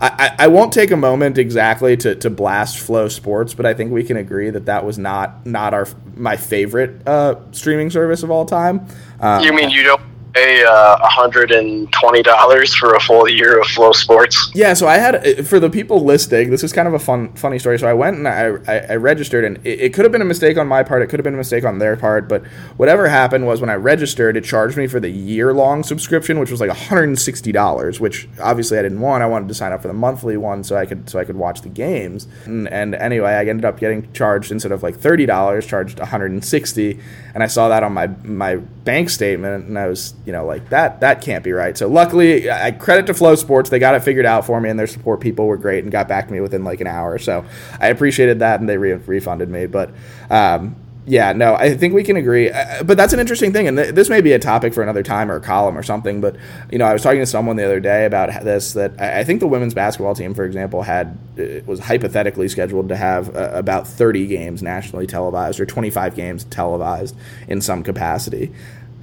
I, 0.00 0.34
I 0.38 0.46
won't 0.46 0.72
take 0.72 0.90
a 0.90 0.96
moment 0.96 1.38
exactly 1.38 1.96
to, 1.98 2.14
to 2.14 2.30
blast 2.30 2.76
FloSports 2.78 3.56
but 3.56 3.66
i 3.66 3.74
think 3.74 3.92
we 3.92 4.04
can 4.04 4.16
agree 4.16 4.50
that 4.50 4.66
that 4.66 4.84
was 4.84 4.98
not 4.98 5.44
not 5.44 5.74
our 5.74 5.86
my 6.16 6.36
favorite 6.36 7.06
uh, 7.06 7.36
streaming 7.52 7.90
service 7.90 8.22
of 8.22 8.30
all 8.30 8.44
time. 8.44 8.86
Um, 9.20 9.42
you 9.42 9.52
mean 9.52 9.70
you 9.70 9.82
don't 9.82 9.93
pay 10.34 10.64
uh, 10.64 10.96
$120 10.98 12.74
for 12.76 12.94
a 12.94 13.00
full 13.00 13.28
year 13.28 13.60
of 13.60 13.66
FloSports. 13.68 14.50
Yeah, 14.54 14.74
so 14.74 14.88
I 14.88 14.98
had, 14.98 15.14
uh, 15.14 15.42
for 15.44 15.60
the 15.60 15.70
people 15.70 16.04
listing, 16.04 16.50
this 16.50 16.64
is 16.64 16.72
kind 16.72 16.88
of 16.88 16.94
a 16.94 16.98
fun, 16.98 17.32
funny 17.34 17.58
story. 17.58 17.78
So 17.78 17.86
I 17.86 17.92
went 17.92 18.16
and 18.16 18.28
I, 18.28 18.56
I, 18.66 18.78
I 18.90 18.96
registered, 18.96 19.44
and 19.44 19.64
it, 19.64 19.80
it, 19.80 19.94
could 19.94 20.04
have 20.04 20.12
been 20.12 20.22
a 20.22 20.26
mistake 20.26 20.58
on 20.58 20.66
my 20.66 20.82
part, 20.82 21.02
it 21.02 21.06
could 21.06 21.20
have 21.20 21.24
been 21.24 21.34
a 21.34 21.38
mistake 21.38 21.64
on 21.64 21.78
their 21.78 21.96
part, 21.96 22.28
but 22.28 22.44
whatever 22.76 23.08
happened 23.08 23.46
was 23.46 23.60
when 23.60 23.70
I 23.70 23.74
registered, 23.74 24.36
it 24.36 24.44
charged 24.44 24.76
me 24.76 24.88
for 24.88 24.98
the 24.98 25.08
year 25.08 25.54
long 25.54 25.84
subscription, 25.84 26.40
which 26.40 26.50
was 26.50 26.60
like 26.60 26.70
$160, 26.70 28.00
which 28.00 28.28
obviously 28.42 28.78
I 28.78 28.82
didn't 28.82 29.00
want. 29.00 29.22
I 29.22 29.26
wanted 29.26 29.48
to 29.48 29.54
sign 29.54 29.72
up 29.72 29.82
for 29.82 29.88
the 29.88 29.94
monthly 29.94 30.36
one 30.36 30.64
so 30.64 30.76
I 30.76 30.86
could 30.86 31.08
so 31.08 31.18
I 31.18 31.24
could 31.24 31.36
watch 31.36 31.60
the 31.62 31.68
games. 31.68 32.26
And, 32.44 32.68
and 32.68 32.94
anyway, 32.96 33.30
I 33.30 33.44
ended 33.44 33.64
up 33.64 33.78
getting 33.78 34.12
charged 34.12 34.50
instead 34.50 34.72
of 34.72 34.82
like 34.82 34.96
$30, 34.96 35.66
charged 35.66 35.98
160 36.00 37.00
and 37.34 37.42
I 37.42 37.46
saw 37.48 37.68
that 37.68 37.82
on 37.82 37.92
my 37.92 38.06
my 38.22 38.56
bank 38.56 39.10
statement, 39.10 39.66
and 39.66 39.78
I 39.78 39.88
was 39.88 40.14
you 40.24 40.32
know, 40.32 40.46
like 40.46 40.70
that 40.70 41.00
that 41.00 41.20
can't 41.20 41.44
be 41.44 41.52
right. 41.52 41.76
So 41.76 41.88
luckily, 41.88 42.50
I 42.50 42.70
credit 42.70 43.06
to 43.06 43.12
FloSports, 43.12 43.68
they 43.68 43.78
got 43.78 43.94
it 43.94 44.00
figured 44.00 44.26
out 44.26 44.46
for 44.46 44.60
me, 44.60 44.70
and 44.70 44.78
their 44.78 44.86
support 44.86 45.20
people 45.20 45.46
were 45.46 45.56
great 45.56 45.84
and 45.84 45.92
got 45.92 46.08
back 46.08 46.26
to 46.28 46.32
me 46.32 46.40
within 46.40 46.64
like 46.64 46.80
an 46.80 46.86
hour. 46.86 47.18
So 47.18 47.44
I 47.78 47.88
appreciated 47.88 48.38
that, 48.38 48.60
and 48.60 48.68
they 48.68 48.78
re- 48.78 48.92
refunded 48.92 49.48
me. 49.50 49.66
But 49.66 49.90
um, 50.30 50.76
yeah, 51.06 51.34
no, 51.34 51.54
I 51.54 51.76
think 51.76 51.92
we 51.92 52.02
can 52.02 52.16
agree. 52.16 52.50
Uh, 52.50 52.82
but 52.82 52.96
that's 52.96 53.12
an 53.12 53.20
interesting 53.20 53.52
thing, 53.52 53.68
and 53.68 53.76
th- 53.76 53.94
this 53.94 54.08
may 54.08 54.22
be 54.22 54.32
a 54.32 54.38
topic 54.38 54.72
for 54.72 54.82
another 54.82 55.02
time 55.02 55.30
or 55.30 55.36
a 55.36 55.40
column 55.40 55.76
or 55.76 55.82
something. 55.82 56.22
But 56.22 56.36
you 56.70 56.78
know, 56.78 56.86
I 56.86 56.94
was 56.94 57.02
talking 57.02 57.20
to 57.20 57.26
someone 57.26 57.56
the 57.56 57.64
other 57.64 57.80
day 57.80 58.06
about 58.06 58.42
this. 58.42 58.72
That 58.72 58.98
I, 58.98 59.20
I 59.20 59.24
think 59.24 59.40
the 59.40 59.46
women's 59.46 59.74
basketball 59.74 60.14
team, 60.14 60.32
for 60.32 60.44
example, 60.44 60.82
had 60.82 61.18
uh, 61.38 61.60
was 61.66 61.80
hypothetically 61.80 62.48
scheduled 62.48 62.88
to 62.88 62.96
have 62.96 63.36
uh, 63.36 63.50
about 63.52 63.86
30 63.86 64.26
games 64.26 64.62
nationally 64.62 65.06
televised 65.06 65.60
or 65.60 65.66
25 65.66 66.16
games 66.16 66.44
televised 66.44 67.14
in 67.48 67.60
some 67.60 67.82
capacity. 67.82 68.52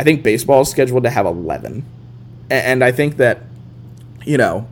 I 0.02 0.04
think 0.04 0.24
baseball 0.24 0.62
is 0.62 0.70
scheduled 0.70 1.04
to 1.04 1.12
have 1.12 1.28
11, 1.28 1.86
and, 2.50 2.84
I 2.84 2.92
think 2.92 3.18
that 3.18 3.44
you 4.26 4.36
know 4.36 4.68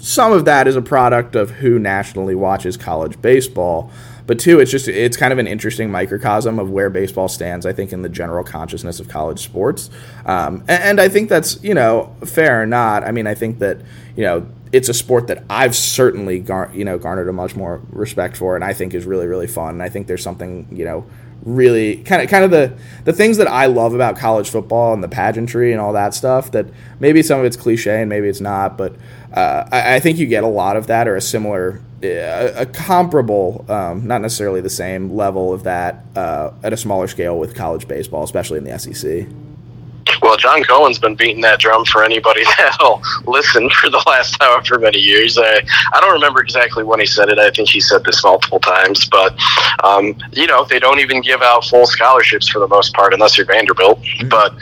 some 0.00 0.32
of 0.32 0.44
that 0.46 0.66
is 0.66 0.74
a 0.74 0.82
product 0.82 1.36
of 1.36 1.50
who 1.50 1.78
nationally 1.78 2.34
watches 2.34 2.76
college 2.76 3.22
baseball 3.22 3.92
but 4.26 4.38
two, 4.38 4.58
it's 4.58 4.70
just 4.70 4.88
it's 4.88 5.16
kind 5.16 5.32
of 5.32 5.38
an 5.38 5.46
interesting 5.46 5.90
microcosm 5.90 6.58
of 6.58 6.70
where 6.70 6.88
baseball 6.88 7.28
stands. 7.28 7.66
I 7.66 7.72
think 7.72 7.92
in 7.92 8.02
the 8.02 8.08
general 8.08 8.42
consciousness 8.42 8.98
of 8.98 9.08
college 9.08 9.40
sports, 9.40 9.90
um, 10.24 10.64
and, 10.66 10.82
and, 10.82 11.00
I 11.00 11.08
think 11.08 11.28
that's 11.28 11.62
you 11.62 11.74
know 11.74 12.16
fair 12.24 12.62
or 12.62 12.66
not. 12.66 13.04
I 13.04 13.10
mean, 13.10 13.26
I 13.26 13.34
think 13.34 13.58
that 13.58 13.80
you 14.16 14.24
know 14.24 14.46
it's 14.72 14.88
a 14.88 14.94
sport 14.94 15.26
that 15.26 15.44
I've 15.50 15.76
certainly 15.76 16.40
gar- 16.40 16.70
you 16.72 16.86
know 16.86 16.96
garnered 16.96 17.28
a 17.28 17.34
much 17.34 17.54
more 17.54 17.82
respect 17.90 18.38
for, 18.38 18.54
and 18.54 18.64
I 18.64 18.72
think 18.72 18.94
is 18.94 19.04
really 19.04 19.26
really 19.26 19.46
fun. 19.46 19.74
And 19.74 19.82
I 19.82 19.90
think 19.90 20.06
there's 20.06 20.22
something 20.22 20.68
you 20.72 20.86
know 20.86 21.04
really 21.44 21.96
kind 21.98 22.22
of 22.22 22.28
kind 22.28 22.44
of 22.44 22.50
the 22.50 22.72
the 23.04 23.12
things 23.12 23.36
that 23.36 23.48
I 23.48 23.66
love 23.66 23.94
about 23.94 24.16
college 24.16 24.48
football 24.48 24.94
and 24.94 25.02
the 25.02 25.08
pageantry 25.08 25.72
and 25.72 25.80
all 25.80 25.92
that 25.92 26.14
stuff 26.14 26.50
that 26.52 26.66
maybe 27.00 27.22
some 27.22 27.38
of 27.38 27.44
it's 27.44 27.56
cliche 27.56 28.00
and 28.00 28.08
maybe 28.08 28.28
it's 28.28 28.40
not, 28.40 28.78
but 28.78 28.96
uh, 29.32 29.68
I, 29.70 29.96
I, 29.96 30.00
think 30.00 30.18
you 30.18 30.26
get 30.26 30.44
a 30.44 30.48
lot 30.48 30.76
of 30.76 30.86
that 30.86 31.08
or 31.08 31.16
a 31.16 31.20
similar 31.20 31.80
a, 32.02 32.62
a 32.62 32.66
comparable, 32.66 33.64
um, 33.68 34.06
not 34.06 34.20
necessarily 34.20 34.60
the 34.60 34.70
same 34.70 35.14
level 35.14 35.52
of 35.52 35.64
that 35.64 36.04
uh, 36.14 36.52
at 36.62 36.72
a 36.72 36.76
smaller 36.76 37.08
scale 37.08 37.38
with 37.38 37.54
college 37.54 37.88
baseball, 37.88 38.22
especially 38.22 38.58
in 38.58 38.64
the 38.64 38.78
SEC. 38.78 39.26
Well, 40.22 40.36
John 40.36 40.62
Cohen's 40.64 40.98
been 40.98 41.14
beating 41.14 41.42
that 41.42 41.60
drum 41.60 41.84
for 41.84 42.04
anybody 42.04 42.44
that'll 42.58 43.02
listen 43.26 43.68
for 43.70 43.90
the 43.90 44.02
last 44.06 44.36
however 44.40 44.78
many 44.78 44.98
years. 44.98 45.38
I, 45.38 45.60
I 45.92 46.00
don't 46.00 46.12
remember 46.12 46.40
exactly 46.40 46.84
when 46.84 47.00
he 47.00 47.06
said 47.06 47.28
it. 47.28 47.38
I 47.38 47.50
think 47.50 47.68
he 47.68 47.80
said 47.80 48.04
this 48.04 48.22
multiple 48.24 48.60
times. 48.60 49.08
But, 49.08 49.34
um, 49.82 50.16
you 50.32 50.46
know, 50.46 50.64
they 50.64 50.78
don't 50.78 51.00
even 51.00 51.20
give 51.20 51.42
out 51.42 51.64
full 51.64 51.86
scholarships 51.86 52.48
for 52.48 52.58
the 52.58 52.68
most 52.68 52.94
part 52.94 53.12
unless 53.14 53.36
you're 53.36 53.46
Vanderbilt. 53.46 54.00
Mm-hmm. 54.00 54.28
But, 54.28 54.54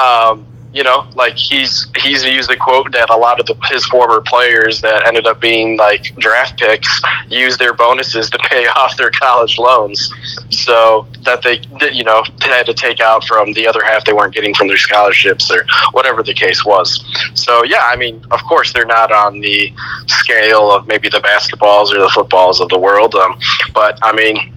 um, 0.00 0.46
you 0.72 0.82
know, 0.82 1.06
like 1.14 1.36
he's 1.36 1.86
he's 1.96 2.22
used 2.24 2.50
the 2.50 2.56
quote 2.56 2.92
that 2.92 3.08
a 3.10 3.16
lot 3.16 3.40
of 3.40 3.46
the, 3.46 3.56
his 3.68 3.86
former 3.86 4.20
players 4.20 4.80
that 4.82 5.06
ended 5.06 5.26
up 5.26 5.40
being 5.40 5.78
like 5.78 6.14
draft 6.16 6.58
picks 6.58 7.00
use 7.28 7.56
their 7.56 7.72
bonuses 7.72 8.28
to 8.30 8.38
pay 8.38 8.66
off 8.76 8.96
their 8.96 9.10
college 9.10 9.58
loans, 9.58 10.12
so 10.50 11.06
that 11.22 11.42
they 11.42 11.60
you 11.90 12.04
know 12.04 12.22
had 12.40 12.66
to 12.66 12.74
take 12.74 13.00
out 13.00 13.24
from 13.24 13.52
the 13.54 13.66
other 13.66 13.82
half 13.82 14.04
they 14.04 14.12
weren't 14.12 14.34
getting 14.34 14.54
from 14.54 14.68
their 14.68 14.76
scholarships 14.76 15.50
or 15.50 15.64
whatever 15.92 16.22
the 16.22 16.34
case 16.34 16.64
was. 16.64 17.02
So 17.34 17.64
yeah, 17.64 17.82
I 17.84 17.96
mean, 17.96 18.22
of 18.30 18.42
course 18.44 18.72
they're 18.72 18.84
not 18.84 19.10
on 19.10 19.40
the 19.40 19.72
scale 20.06 20.70
of 20.70 20.86
maybe 20.86 21.08
the 21.08 21.20
basketballs 21.20 21.94
or 21.94 21.98
the 21.98 22.10
footballs 22.14 22.60
of 22.60 22.68
the 22.68 22.78
world, 22.78 23.14
um, 23.14 23.38
but 23.72 23.98
I 24.02 24.12
mean 24.12 24.52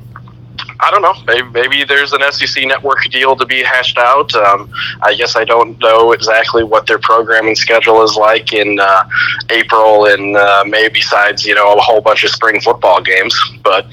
I 0.82 0.90
don't 0.90 1.04
know. 1.04 1.14
Maybe, 1.28 1.48
maybe 1.50 1.84
there's 1.84 2.12
an 2.12 2.22
SEC 2.32 2.66
network 2.66 3.04
deal 3.12 3.36
to 3.36 3.46
be 3.46 3.62
hashed 3.62 4.00
out. 4.00 4.34
Um, 4.34 4.72
I 5.04 5.14
guess 5.14 5.36
I 5.36 5.46
don't 5.46 5.78
know 5.80 6.12
exactly 6.12 6.64
what 6.64 6.88
their 6.88 6.98
programming 6.98 7.56
schedule 7.56 8.02
is 8.04 8.16
like 8.16 8.52
in 8.52 8.80
uh, 8.80 9.04
April 9.52 10.08
and 10.08 10.36
uh, 10.36 10.64
May, 10.68 10.90
besides 10.90 11.46
you 11.46 11.54
know 11.54 11.74
a 11.74 11.82
whole 11.82 12.02
bunch 12.02 12.24
of 12.24 12.32
spring 12.32 12.60
football 12.62 13.00
games. 13.00 13.40
But 13.64 13.86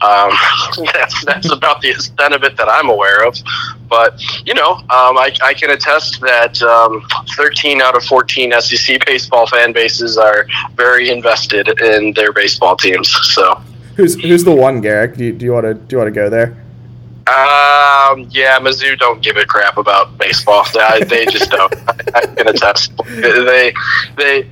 um, 0.00 0.30
that's 0.92 1.24
that's 1.24 1.52
about 1.52 1.80
the 1.80 1.90
extent 1.90 2.34
of 2.34 2.44
it 2.44 2.56
that 2.56 2.68
I'm 2.68 2.88
aware 2.88 3.26
of. 3.26 3.36
But 3.88 4.22
you 4.46 4.54
know, 4.54 4.74
um, 4.74 5.18
I, 5.18 5.34
I, 5.42 5.54
can 5.54 5.70
attest 5.70 6.20
that 6.20 6.60
um, 6.62 7.06
13 7.36 7.80
out 7.80 7.96
of 7.96 8.04
14 8.04 8.52
SEC 8.60 9.04
baseball 9.06 9.46
fan 9.46 9.72
bases 9.72 10.18
are 10.18 10.46
very 10.74 11.08
invested 11.08 11.68
in 11.80 12.12
their 12.12 12.32
baseball 12.32 12.76
teams. 12.76 13.08
So. 13.34 13.60
Who's 13.98 14.14
who's 14.14 14.44
the 14.44 14.54
one, 14.54 14.80
Garrick? 14.80 15.16
Do 15.16 15.24
you, 15.24 15.32
do 15.32 15.44
you 15.44 15.52
want 15.52 15.64
to 15.64 15.74
do 15.74 15.96
you 15.96 15.98
want 15.98 16.06
to 16.06 16.14
go 16.14 16.30
there? 16.30 16.56
Um, 17.26 18.28
yeah, 18.30 18.60
Mizzou 18.60 18.96
don't 18.96 19.20
give 19.20 19.36
a 19.36 19.44
crap 19.44 19.76
about 19.76 20.16
baseball. 20.16 20.64
They, 20.72 21.02
they 21.02 21.26
just 21.26 21.50
don't. 21.50 21.74
I, 21.88 21.94
I 22.14 22.26
can 22.26 22.46
attest. 22.46 22.92
They 23.06 23.74
they 24.16 24.48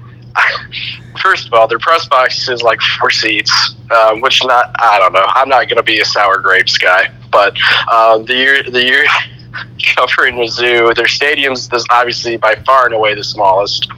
first 1.23 1.47
of 1.47 1.55
all, 1.55 1.69
their 1.69 1.79
press 1.79 2.09
box 2.09 2.49
is 2.49 2.65
like 2.65 2.81
four 2.99 3.11
seats, 3.11 3.77
um, 3.93 4.21
which 4.21 4.45
not 4.45 4.75
I 4.81 4.99
don't 4.99 5.13
know. 5.13 5.25
I'm 5.29 5.49
not 5.49 5.69
going 5.69 5.77
to 5.77 5.85
be 5.85 6.01
a 6.01 6.05
sour 6.05 6.39
grapes 6.39 6.77
guy, 6.77 7.13
but 7.31 7.57
um, 7.89 8.25
the 8.25 8.35
year 8.35 8.65
the 8.65 8.83
year 8.83 9.07
covering 9.95 10.35
Mizzou, 10.35 10.93
their 10.97 11.07
stadium's 11.07 11.73
is 11.73 11.87
obviously 11.91 12.37
by 12.37 12.57
far 12.67 12.87
and 12.87 12.95
away 12.95 13.15
the 13.15 13.23
smallest. 13.23 13.89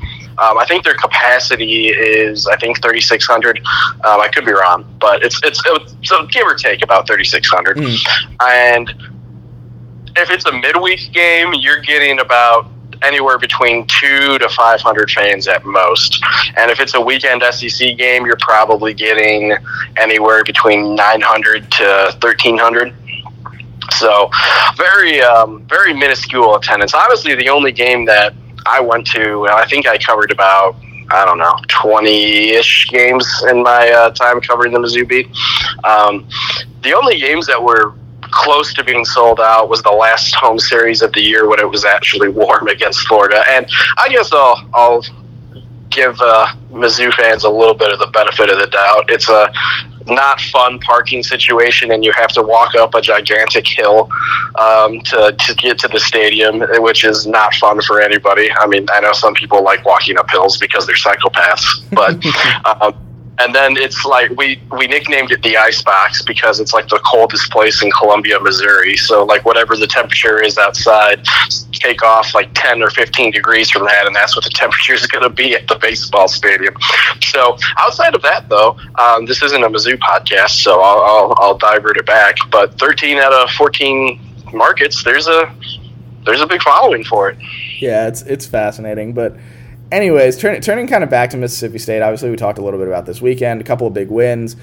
Um, 0.41 0.59
I 0.59 0.65
think 0.67 0.85
their 0.85 0.95
capacity 0.95 1.89
is 1.89 2.47
I 2.47 2.57
think 2.57 2.83
3,600. 2.83 3.59
Um, 3.59 4.21
I 4.21 4.29
could 4.29 4.45
be 4.45 4.53
wrong, 4.53 4.85
but 5.01 5.23
it's 5.25 5.41
it's, 5.43 5.63
so 6.03 6.27
give 6.27 6.47
or 6.47 6.55
take 6.55 6.83
about 6.83 7.07
3,600. 7.07 7.77
Mm. 7.77 7.99
And 8.41 8.95
if 10.17 10.31
it's 10.31 10.47
a 10.47 10.53
midweek 10.53 11.13
game, 11.13 11.55
you're 11.55 11.81
getting 11.81 12.21
about 12.21 12.71
anywhere 13.03 13.39
between 13.39 13.87
two 13.87 14.39
to 14.39 14.49
500 14.49 15.11
fans 15.11 15.49
at 15.49 15.65
most. 15.65 16.23
And 16.57 16.71
if 16.71 16.81
it's 16.81 16.95
a 16.95 17.01
weekend 17.01 17.43
SEC 17.51 17.97
game, 17.97 18.27
you're 18.27 18.39
probably 18.41 18.95
getting 18.95 19.57
anywhere 19.97 20.45
between 20.45 20.95
900 20.95 21.71
to 21.73 21.85
1300. 22.21 22.95
So 23.93 24.31
very, 24.77 25.21
um, 25.23 25.65
very 25.69 25.95
minuscule 25.95 26.57
attendance. 26.57 26.95
Obviously, 26.95 27.35
the 27.35 27.49
only 27.49 27.73
game 27.73 28.05
that 28.07 28.35
I 28.67 28.81
went 28.81 29.07
to, 29.09 29.47
I 29.49 29.67
think 29.67 29.87
I 29.87 29.99
covered 29.99 30.31
about 30.31 30.77
I 31.11 31.25
don't 31.25 31.39
know, 31.39 31.57
20 31.69 32.51
ish 32.51 32.89
games 32.91 33.27
in 33.49 33.63
my 33.63 33.91
uh, 33.91 34.11
time 34.11 34.41
covering 34.41 34.73
the 34.73 34.79
Mizzou 34.79 35.09
beat. 35.09 35.27
Um, 35.85 36.29
the 36.83 36.93
only 36.93 37.19
games 37.19 37.47
that 37.47 37.63
were 37.63 37.95
close 38.21 38.75
to 38.75 38.85
being 38.85 39.05
sold 39.05 39.41
out 39.41 39.69
was 39.69 39.83
the 39.83 39.91
last 39.91 40.35
home 40.35 40.59
series 40.59 41.01
of 41.01 41.13
the 41.13 41.21
year 41.21 41.49
when 41.49 41.61
it 41.61 41.69
was 41.69 41.85
actually 41.85 42.29
warm 42.29 42.69
against 42.69 43.07
Florida. 43.07 43.43
And 43.49 43.67
I 43.97 44.09
guess 44.09 44.33
I'll, 44.33 44.69
I'll 44.75 45.03
give 45.99 46.21
uh, 46.21 46.47
Mizzou 46.71 47.13
fans 47.13 47.45
a 47.45 47.51
little 47.51 47.75
bit 47.75 47.93
of 47.93 47.99
the 47.99 48.07
benefit 48.09 48.51
of 48.51 48.59
the 48.59 48.69
doubt. 48.69 49.11
It's 49.11 49.29
a 49.29 49.53
not 50.07 50.41
fun 50.41 50.79
parking 50.79 51.23
situation, 51.23 51.91
and 51.93 52.05
you 52.05 52.13
have 52.13 52.31
to 52.31 52.43
walk 52.43 52.75
up 52.75 52.95
a 52.95 53.01
gigantic 53.01 53.67
hill 53.67 54.09
um, 54.59 55.01
to 55.01 55.35
to 55.39 55.55
get 55.55 55.79
to 55.81 55.89
the 55.89 56.01
stadium, 56.01 56.63
which 56.79 57.05
is 57.05 57.27
not 57.27 57.55
fun 57.55 57.81
for 57.83 58.01
anybody. 58.01 58.51
I 58.53 58.67
mean, 58.67 58.87
I 58.93 59.01
know 59.01 59.13
some 59.13 59.35
people 59.35 59.63
like 59.63 59.85
walking 59.85 60.17
up 60.19 60.31
hills 60.31 60.57
because 60.59 60.87
they're 60.87 60.97
psychopaths, 60.97 61.67
but. 61.93 62.15
um, 62.83 63.05
and 63.39 63.55
then 63.55 63.77
it's 63.77 64.05
like 64.05 64.31
we 64.31 64.61
we 64.77 64.87
nicknamed 64.87 65.31
it 65.31 65.43
the 65.43 65.57
ice 65.57 65.83
box 65.83 66.23
because 66.23 66.61
it's 66.61 66.73
like 66.73 66.89
the 66.89 67.01
coldest 67.07 67.51
place 67.51 67.83
in 67.83 67.91
Columbia, 67.93 68.41
Missouri. 68.41 68.97
So 68.97 69.25
like 69.25 69.45
whatever 69.45 69.77
the 69.77 69.87
temperature 69.87 70.43
is 70.43 70.59
outside, 70.59 71.25
take 71.73 72.03
off 72.03 72.35
like 72.35 72.51
ten 72.55 72.83
or 72.83 72.91
fifteen 72.91 73.31
degrees 73.31 73.71
from 73.71 73.85
that, 73.85 74.07
and 74.07 74.15
that's 74.15 74.35
what 74.35 74.45
the 74.45 74.51
temperature 74.51 74.95
is 74.95 75.07
going 75.07 75.23
to 75.23 75.31
be 75.31 75.55
at 75.55 75.69
the 75.69 75.77
baseball 75.77 76.29
stadium. 76.29 76.75
So 77.23 77.57
outside 77.79 78.15
of 78.15 78.23
that, 78.23 78.49
though, 78.49 78.77
um, 78.99 79.27
this 79.27 79.43
isn't 79.43 79.63
a 79.63 79.69
Mizzou 79.69 79.99
podcast, 79.99 80.63
so 80.63 80.81
I'll, 80.81 81.03
I'll 81.03 81.35
I'll 81.39 81.59
divert 81.59 81.97
it 81.97 82.07
back. 82.07 82.37
But 82.51 82.79
thirteen 82.79 83.19
out 83.19 83.33
of 83.33 83.51
fourteen 83.51 84.21
markets, 84.53 85.05
there's 85.05 85.29
a 85.29 85.55
there's 86.25 86.41
a 86.41 86.47
big 86.47 86.63
following 86.63 87.05
for 87.05 87.31
it. 87.31 87.39
Yeah, 87.81 88.09
it's 88.09 88.23
it's 88.23 88.47
fascinating, 88.47 89.13
but 89.13 89.37
anyways, 89.91 90.39
turn, 90.39 90.61
turning 90.61 90.87
kind 90.87 91.05
of 91.05 91.11
back 91.11 91.31
to 91.31 91.37
Mississippi 91.37 91.79
State, 91.79 92.03
obviously 92.03 92.31
we 92.31 92.37
talked 92.37 92.59
a 92.59 92.63
little 92.63 92.79
bit 92.79 92.89
about 92.89 93.07
this 93.07 93.21
weekend, 93.21 93.61
a 93.61 93.65
couple 93.65 93.87
of 93.87 93.95
big 93.95 94.11
wins. 94.11 94.57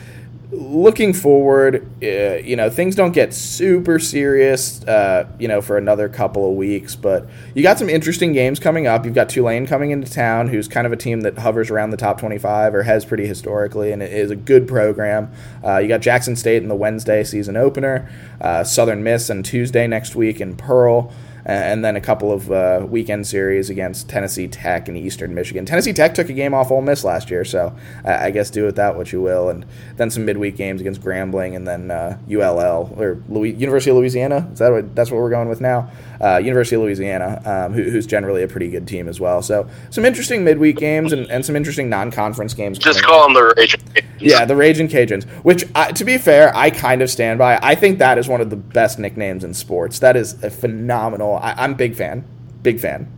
Looking 0.51 1.11
forward, 1.11 1.85
uh, 2.03 2.37
you 2.37 2.55
know, 2.55 2.69
things 2.69 2.95
don't 2.95 3.11
get 3.11 3.33
super 3.33 3.97
serious, 3.97 4.83
uh, 4.85 5.27
you 5.39 5.47
know, 5.47 5.59
for 5.59 5.77
another 5.77 6.07
couple 6.07 6.49
of 6.49 6.55
weeks, 6.55 6.95
but 6.95 7.27
you 7.55 7.63
got 7.63 7.79
some 7.79 7.89
interesting 7.89 8.31
games 8.31 8.59
coming 8.59 8.85
up. 8.85 9.05
You've 9.05 9.15
got 9.15 9.27
Tulane 9.27 9.65
coming 9.65 9.91
into 9.91 10.09
town, 10.09 10.47
who's 10.47 10.67
kind 10.67 10.85
of 10.85 10.93
a 10.93 10.97
team 10.97 11.21
that 11.21 11.39
hovers 11.39 11.71
around 11.71 11.89
the 11.89 11.97
top 11.97 12.19
25 12.19 12.75
or 12.75 12.83
has 12.83 13.03
pretty 13.03 13.25
historically, 13.25 13.91
and 13.91 14.03
it 14.03 14.13
is 14.13 14.29
a 14.31 14.35
good 14.35 14.67
program. 14.67 15.31
Uh, 15.63 15.79
you 15.79 15.87
got 15.87 16.01
Jackson 16.01 16.35
State 16.35 16.61
in 16.61 16.69
the 16.69 16.75
Wednesday 16.75 17.23
season 17.23 17.57
opener, 17.57 18.09
uh, 18.39 18.63
Southern 18.63 19.03
Miss 19.03 19.29
on 19.31 19.41
Tuesday 19.43 19.87
next 19.87 20.15
week 20.15 20.39
in 20.39 20.55
Pearl. 20.55 21.11
And 21.45 21.85
then 21.85 21.95
a 21.95 22.01
couple 22.01 22.31
of 22.31 22.51
uh, 22.51 22.85
weekend 22.89 23.27
series 23.27 23.69
against 23.69 24.09
Tennessee 24.09 24.47
Tech 24.47 24.87
and 24.87 24.97
Eastern 24.97 25.35
Michigan. 25.35 25.65
Tennessee 25.65 25.93
Tech 25.93 26.15
took 26.15 26.29
a 26.29 26.33
game 26.33 26.53
off 26.53 26.71
Ole 26.71 26.81
Miss 26.81 27.03
last 27.03 27.29
year, 27.29 27.45
so 27.45 27.75
I 28.03 28.31
guess 28.31 28.49
do 28.49 28.65
with 28.65 28.75
that 28.77 28.95
what 28.95 29.11
you 29.11 29.21
will. 29.21 29.49
And 29.49 29.65
then 29.97 30.09
some 30.09 30.25
midweek 30.25 30.55
games 30.55 30.81
against 30.81 31.01
Grambling 31.01 31.55
and 31.55 31.67
then 31.67 31.91
uh, 31.91 32.17
ULL 32.29 32.93
or 32.97 33.21
Louis, 33.29 33.51
University 33.51 33.91
of 33.91 33.97
Louisiana. 33.97 34.49
Is 34.51 34.59
that 34.59 34.71
what, 34.71 34.95
that's 34.95 35.11
what 35.11 35.21
we're 35.21 35.29
going 35.29 35.49
with 35.49 35.61
now? 35.61 35.91
Uh, 36.19 36.37
University 36.37 36.75
of 36.77 36.81
Louisiana, 36.81 37.41
um, 37.45 37.73
who, 37.73 37.83
who's 37.83 38.07
generally 38.07 38.41
a 38.41 38.47
pretty 38.47 38.69
good 38.69 38.87
team 38.87 39.07
as 39.07 39.19
well. 39.19 39.41
So 39.41 39.69
some 39.89 40.05
interesting 40.05 40.43
midweek 40.43 40.77
games 40.77 41.13
and, 41.13 41.29
and 41.29 41.45
some 41.45 41.55
interesting 41.55 41.89
non-conference 41.89 42.53
games. 42.53 42.79
Just 42.79 43.03
call 43.03 43.23
them 43.23 43.33
the 43.33 43.53
Raging 43.57 43.81
Cajuns. 43.81 44.05
Yeah, 44.19 44.45
the 44.45 44.55
Raging 44.55 44.87
Cajuns. 44.87 45.25
Which, 45.43 45.65
to 45.73 46.05
be 46.05 46.17
fair, 46.17 46.55
I 46.55 46.69
kind 46.69 47.01
of 47.01 47.09
stand 47.09 47.37
by. 47.37 47.59
I 47.61 47.75
think 47.75 47.99
that 47.99 48.17
is 48.17 48.27
one 48.27 48.41
of 48.41 48.49
the 48.49 48.55
best 48.55 48.97
nicknames 48.97 49.43
in 49.43 49.53
sports. 49.53 49.99
That 49.99 50.15
is 50.15 50.41
a 50.43 50.49
phenomenal. 50.49 51.34
I, 51.41 51.53
I'm 51.63 51.73
big 51.75 51.95
fan, 51.95 52.25
big 52.61 52.79
fan. 52.79 53.11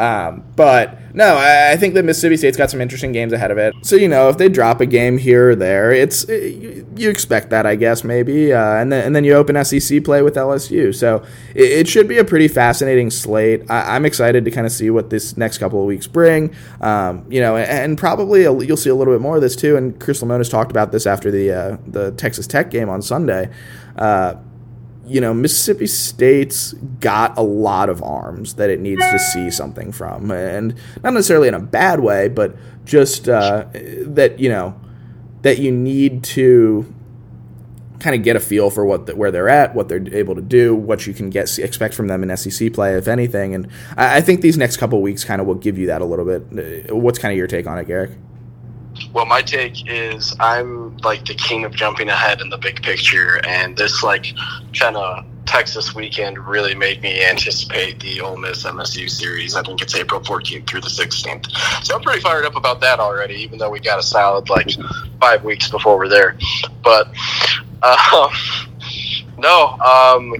Um, 0.00 0.44
but 0.56 0.98
no, 1.14 1.36
I, 1.36 1.72
I, 1.72 1.76
think 1.76 1.92
that 1.92 2.06
Mississippi 2.06 2.38
State's 2.38 2.56
got 2.56 2.70
some 2.70 2.80
interesting 2.80 3.12
games 3.12 3.34
ahead 3.34 3.50
of 3.50 3.58
it. 3.58 3.74
So 3.82 3.96
you 3.96 4.08
know, 4.08 4.30
if 4.30 4.38
they 4.38 4.48
drop 4.48 4.80
a 4.80 4.86
game 4.86 5.18
here 5.18 5.50
or 5.50 5.54
there, 5.54 5.92
it's 5.92 6.24
it, 6.24 6.86
you 6.96 7.10
expect 7.10 7.50
that, 7.50 7.66
I 7.66 7.74
guess, 7.74 8.02
maybe. 8.02 8.50
Uh, 8.50 8.76
and 8.76 8.90
then 8.90 9.04
and 9.04 9.14
then 9.14 9.24
you 9.24 9.34
open 9.34 9.62
SEC 9.62 10.02
play 10.02 10.22
with 10.22 10.36
LSU. 10.36 10.94
So 10.94 11.22
it, 11.54 11.70
it 11.70 11.88
should 11.88 12.08
be 12.08 12.16
a 12.16 12.24
pretty 12.24 12.48
fascinating 12.48 13.10
slate. 13.10 13.70
I, 13.70 13.94
am 13.94 14.06
excited 14.06 14.46
to 14.46 14.50
kind 14.50 14.66
of 14.66 14.72
see 14.72 14.88
what 14.88 15.10
this 15.10 15.36
next 15.36 15.58
couple 15.58 15.80
of 15.80 15.86
weeks 15.86 16.06
bring. 16.06 16.54
Um, 16.80 17.26
you 17.28 17.42
know, 17.42 17.56
and, 17.56 17.68
and 17.68 17.98
probably 17.98 18.44
a, 18.44 18.58
you'll 18.58 18.78
see 18.78 18.88
a 18.88 18.94
little 18.94 19.12
bit 19.12 19.20
more 19.20 19.36
of 19.36 19.42
this 19.42 19.54
too. 19.54 19.76
And 19.76 20.00
Chris 20.00 20.22
Lemonis 20.22 20.50
talked 20.50 20.70
about 20.70 20.92
this 20.92 21.06
after 21.06 21.30
the 21.30 21.52
uh, 21.52 21.76
the 21.86 22.12
Texas 22.12 22.46
Tech 22.46 22.70
game 22.70 22.88
on 22.88 23.02
Sunday. 23.02 23.50
Uh, 23.96 24.36
you 25.10 25.20
know, 25.20 25.34
Mississippi 25.34 25.86
State's 25.86 26.72
got 27.00 27.36
a 27.36 27.42
lot 27.42 27.88
of 27.88 28.00
arms 28.02 28.54
that 28.54 28.70
it 28.70 28.78
needs 28.78 29.02
to 29.10 29.18
see 29.18 29.50
something 29.50 29.90
from, 29.90 30.30
and 30.30 30.74
not 31.02 31.12
necessarily 31.12 31.48
in 31.48 31.54
a 31.54 31.60
bad 31.60 32.00
way, 32.00 32.28
but 32.28 32.54
just 32.84 33.28
uh, 33.28 33.66
that 33.72 34.38
you 34.38 34.48
know 34.48 34.80
that 35.42 35.58
you 35.58 35.72
need 35.72 36.22
to 36.22 36.94
kind 37.98 38.14
of 38.16 38.22
get 38.22 38.36
a 38.36 38.40
feel 38.40 38.70
for 38.70 38.84
what 38.84 39.06
the, 39.06 39.16
where 39.16 39.30
they're 39.30 39.48
at, 39.48 39.74
what 39.74 39.88
they're 39.88 40.02
able 40.14 40.34
to 40.34 40.40
do, 40.40 40.74
what 40.74 41.06
you 41.06 41.12
can 41.12 41.28
get 41.28 41.58
expect 41.58 41.92
from 41.92 42.06
them 42.06 42.22
in 42.22 42.36
SEC 42.36 42.72
play, 42.72 42.94
if 42.94 43.08
anything. 43.08 43.54
And 43.54 43.68
I, 43.96 44.18
I 44.18 44.20
think 44.20 44.42
these 44.42 44.56
next 44.56 44.76
couple 44.76 45.02
weeks 45.02 45.24
kind 45.24 45.40
of 45.40 45.46
will 45.46 45.56
give 45.56 45.76
you 45.76 45.86
that 45.88 46.00
a 46.00 46.04
little 46.04 46.24
bit. 46.24 46.88
Uh, 46.88 46.96
what's 46.96 47.18
kind 47.18 47.32
of 47.32 47.38
your 47.38 47.48
take 47.48 47.66
on 47.66 47.78
it, 47.78 47.86
Garrick? 47.86 48.12
Well, 49.12 49.26
my 49.26 49.42
take 49.42 49.88
is 49.88 50.34
I'm 50.40 50.96
like 50.98 51.24
the 51.24 51.34
king 51.34 51.64
of 51.64 51.72
jumping 51.72 52.08
ahead 52.08 52.40
in 52.40 52.48
the 52.48 52.58
big 52.58 52.82
picture, 52.82 53.40
and 53.46 53.76
this 53.76 54.02
like 54.02 54.26
kind 54.78 54.96
of 54.96 55.24
Texas 55.46 55.94
weekend 55.94 56.38
really 56.38 56.74
made 56.74 57.02
me 57.02 57.24
anticipate 57.24 57.98
the 58.00 58.20
Ole 58.20 58.36
Miss 58.36 58.64
MSU 58.64 59.10
series. 59.10 59.56
I 59.56 59.62
think 59.62 59.82
it's 59.82 59.94
April 59.94 60.20
14th 60.20 60.68
through 60.68 60.82
the 60.82 60.88
16th, 60.88 61.50
so 61.84 61.96
I'm 61.96 62.02
pretty 62.02 62.20
fired 62.20 62.44
up 62.44 62.56
about 62.56 62.80
that 62.82 63.00
already. 63.00 63.34
Even 63.36 63.58
though 63.58 63.70
we 63.70 63.80
got 63.80 63.98
a 63.98 64.02
solid 64.02 64.48
like 64.48 64.70
five 65.20 65.42
weeks 65.44 65.68
before 65.68 65.98
we're 65.98 66.08
there, 66.08 66.36
but 66.84 67.08
uh, 67.82 68.28
no, 69.38 69.70
um, 69.70 70.34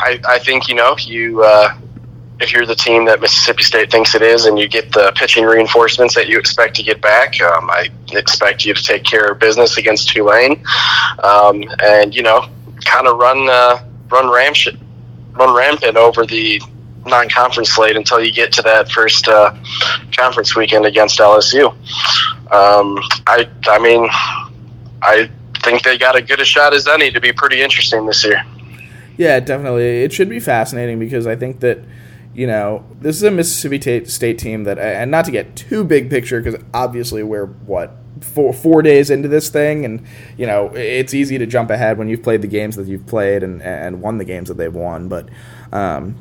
I 0.00 0.20
I 0.26 0.38
think 0.38 0.68
you 0.68 0.74
know 0.74 0.96
you. 0.98 1.42
Uh, 1.42 1.74
if 2.40 2.52
you're 2.52 2.66
the 2.66 2.74
team 2.74 3.04
that 3.04 3.20
Mississippi 3.20 3.62
State 3.62 3.90
thinks 3.90 4.14
it 4.14 4.22
is 4.22 4.46
and 4.46 4.58
you 4.58 4.68
get 4.68 4.92
the 4.92 5.12
pitching 5.14 5.44
reinforcements 5.44 6.14
that 6.14 6.26
you 6.26 6.38
expect 6.38 6.74
to 6.76 6.82
get 6.82 7.00
back, 7.00 7.40
um, 7.40 7.70
I 7.70 7.90
expect 8.12 8.64
you 8.64 8.74
to 8.74 8.82
take 8.82 9.04
care 9.04 9.30
of 9.30 9.38
business 9.38 9.78
against 9.78 10.08
Tulane 10.08 10.62
um, 11.22 11.62
and, 11.82 12.14
you 12.14 12.22
know, 12.22 12.48
kind 12.84 13.06
of 13.06 13.18
run, 13.18 13.48
uh, 13.48 13.84
run, 14.10 14.30
rampant, 14.30 14.80
run 15.32 15.54
rampant 15.54 15.96
over 15.96 16.26
the 16.26 16.60
non 17.06 17.28
conference 17.28 17.70
slate 17.70 17.96
until 17.96 18.22
you 18.22 18.32
get 18.32 18.52
to 18.52 18.62
that 18.62 18.90
first 18.90 19.28
uh, 19.28 19.54
conference 20.16 20.56
weekend 20.56 20.86
against 20.86 21.18
LSU. 21.18 21.70
Um, 22.50 22.98
I, 23.26 23.48
I 23.66 23.78
mean, 23.78 24.08
I 25.02 25.30
think 25.62 25.82
they 25.82 25.98
got 25.98 26.16
as 26.16 26.26
good 26.26 26.40
a 26.40 26.44
shot 26.44 26.74
as 26.74 26.88
any 26.88 27.10
to 27.10 27.20
be 27.20 27.32
pretty 27.32 27.62
interesting 27.62 28.06
this 28.06 28.24
year. 28.24 28.42
Yeah, 29.16 29.38
definitely. 29.38 30.02
It 30.02 30.12
should 30.12 30.28
be 30.28 30.40
fascinating 30.40 30.98
because 30.98 31.26
I 31.26 31.36
think 31.36 31.60
that 31.60 31.78
you 32.34 32.46
know, 32.46 32.84
this 33.00 33.16
is 33.16 33.22
a 33.22 33.30
Mississippi 33.30 34.04
State 34.06 34.38
team 34.38 34.64
that, 34.64 34.78
and 34.78 35.10
not 35.10 35.24
to 35.26 35.30
get 35.30 35.54
too 35.54 35.84
big 35.84 36.10
picture, 36.10 36.40
because 36.40 36.60
obviously 36.74 37.22
we're 37.22 37.46
what 37.46 37.96
four 38.20 38.52
four 38.52 38.82
days 38.82 39.10
into 39.10 39.28
this 39.28 39.48
thing, 39.48 39.84
and 39.84 40.04
you 40.36 40.46
know 40.46 40.70
it's 40.74 41.14
easy 41.14 41.38
to 41.38 41.46
jump 41.46 41.70
ahead 41.70 41.96
when 41.96 42.08
you've 42.08 42.22
played 42.22 42.42
the 42.42 42.48
games 42.48 42.76
that 42.76 42.86
you've 42.86 43.06
played 43.06 43.42
and 43.42 43.62
and 43.62 44.02
won 44.02 44.18
the 44.18 44.24
games 44.24 44.48
that 44.48 44.56
they've 44.56 44.74
won. 44.74 45.08
But 45.08 45.28
um, 45.72 46.16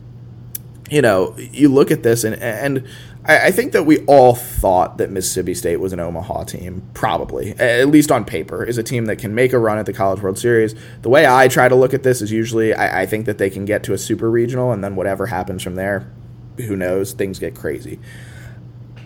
you 0.89 1.01
know, 1.01 1.35
you 1.37 1.69
look 1.69 1.89
at 1.89 2.03
this 2.03 2.23
and 2.23 2.35
and 2.35 2.87
I, 3.25 3.47
I, 3.47 3.51
think 3.51 3.71
that 3.71 3.83
we 3.83 3.99
all 4.05 4.35
thought 4.35 4.97
that 4.97 5.09
Mississippi 5.09 5.53
State 5.53 5.77
was 5.77 5.93
an 5.93 5.99
Omaha 5.99 6.43
team, 6.43 6.87
probably 6.93 7.51
at 7.53 7.87
least 7.87 8.11
on 8.11 8.25
paper, 8.25 8.63
is 8.63 8.77
a 8.77 8.83
team 8.83 9.05
that 9.05 9.17
can 9.17 9.33
make 9.33 9.53
a 9.53 9.59
run 9.59 9.77
at 9.77 9.85
the 9.85 9.93
College 9.93 10.21
World 10.21 10.37
Series. 10.37 10.75
The 11.01 11.09
way 11.09 11.25
I 11.25 11.47
try 11.47 11.69
to 11.69 11.75
look 11.75 11.93
at 11.93 12.03
this 12.03 12.21
is 12.21 12.31
usually 12.31 12.73
I, 12.73 13.03
I 13.03 13.05
think 13.05 13.25
that 13.25 13.37
they 13.37 13.49
can 13.49 13.65
get 13.65 13.83
to 13.83 13.93
a 13.93 13.97
super 13.97 14.29
regional, 14.29 14.71
and 14.71 14.83
then 14.83 14.95
whatever 14.95 15.27
happens 15.27 15.63
from 15.63 15.75
there, 15.75 16.11
who 16.57 16.75
knows? 16.75 17.13
Things 17.13 17.39
get 17.39 17.55
crazy. 17.55 17.99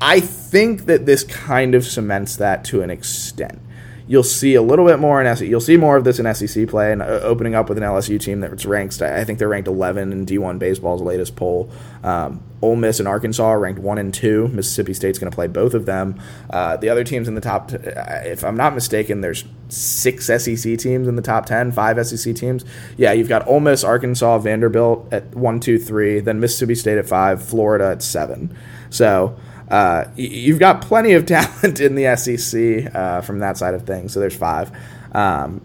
I 0.01 0.19
think 0.19 0.85
that 0.85 1.05
this 1.05 1.23
kind 1.23 1.73
of 1.73 1.85
cements 1.85 2.35
that 2.37 2.63
to 2.65 2.81
an 2.81 2.89
extent 2.89 3.59
you'll 4.07 4.23
see 4.23 4.55
a 4.55 4.61
little 4.61 4.85
bit 4.85 4.99
more 4.99 5.21
in 5.21 5.35
SEC. 5.35 5.47
You'll 5.47 5.59
see 5.59 5.77
more 5.77 5.97
of 5.97 6.03
this 6.03 6.19
in 6.19 6.33
SEC 6.33 6.67
play 6.67 6.91
and 6.91 7.01
uh, 7.01 7.19
opening 7.23 7.55
up 7.55 7.69
with 7.69 7.77
an 7.77 7.83
LSU 7.83 8.19
team 8.19 8.39
that's 8.39 8.65
ranked. 8.65 9.01
I 9.01 9.23
think 9.23 9.37
they're 9.37 9.49
ranked 9.49 9.67
11 9.67 10.11
in 10.11 10.25
D1 10.25 10.57
baseball's 10.59 11.01
latest 11.01 11.35
poll. 11.35 11.69
Um, 12.03 12.43
Ole 12.61 12.77
Miss 12.77 12.99
and 12.99 13.07
Arkansas 13.07 13.51
ranked 13.51 13.79
one 13.79 13.97
and 13.97 14.13
two. 14.13 14.47
Mississippi 14.47 14.93
State's 14.93 15.19
going 15.19 15.29
to 15.29 15.35
play 15.35 15.47
both 15.47 15.73
of 15.73 15.85
them. 15.85 16.19
Uh, 16.49 16.77
the 16.77 16.89
other 16.89 17.03
teams 17.03 17.27
in 17.27 17.35
the 17.35 17.41
top, 17.41 17.71
uh, 17.71 17.77
if 18.23 18.43
I'm 18.43 18.57
not 18.57 18.73
mistaken, 18.73 19.21
there's 19.21 19.43
six 19.69 20.25
SEC 20.25 20.77
teams 20.79 21.07
in 21.07 21.15
the 21.15 21.21
top 21.21 21.45
10, 21.45 21.73
five 21.73 22.03
SEC 22.07 22.33
teams. 22.35 22.63
Yeah, 22.95 23.11
you've 23.11 23.29
got 23.29 23.47
Ole 23.47 23.59
Miss, 23.59 23.83
Arkansas, 23.83 24.39
Vanderbilt 24.39 25.07
at 25.11 25.35
one, 25.35 25.59
two, 25.59 25.77
three, 25.77 26.19
then 26.19 26.39
Mississippi 26.39 26.75
State 26.75 26.97
at 26.97 27.07
five, 27.07 27.43
Florida 27.43 27.91
at 27.91 28.01
seven. 28.01 28.55
So 28.89 29.37
uh, 29.69 30.05
you've 30.15 30.59
got 30.59 30.81
plenty 30.81 31.13
of 31.13 31.25
talent 31.27 31.79
in 31.79 31.95
the 31.95 32.15
SEC 32.15 32.93
uh, 32.95 33.21
from 33.21 33.39
that 33.39 33.57
side 33.57 33.73
of 33.73 33.85
things. 33.85 34.13
So 34.13 34.19
there's 34.19 34.35
five. 34.35 34.71
Um, 35.13 35.61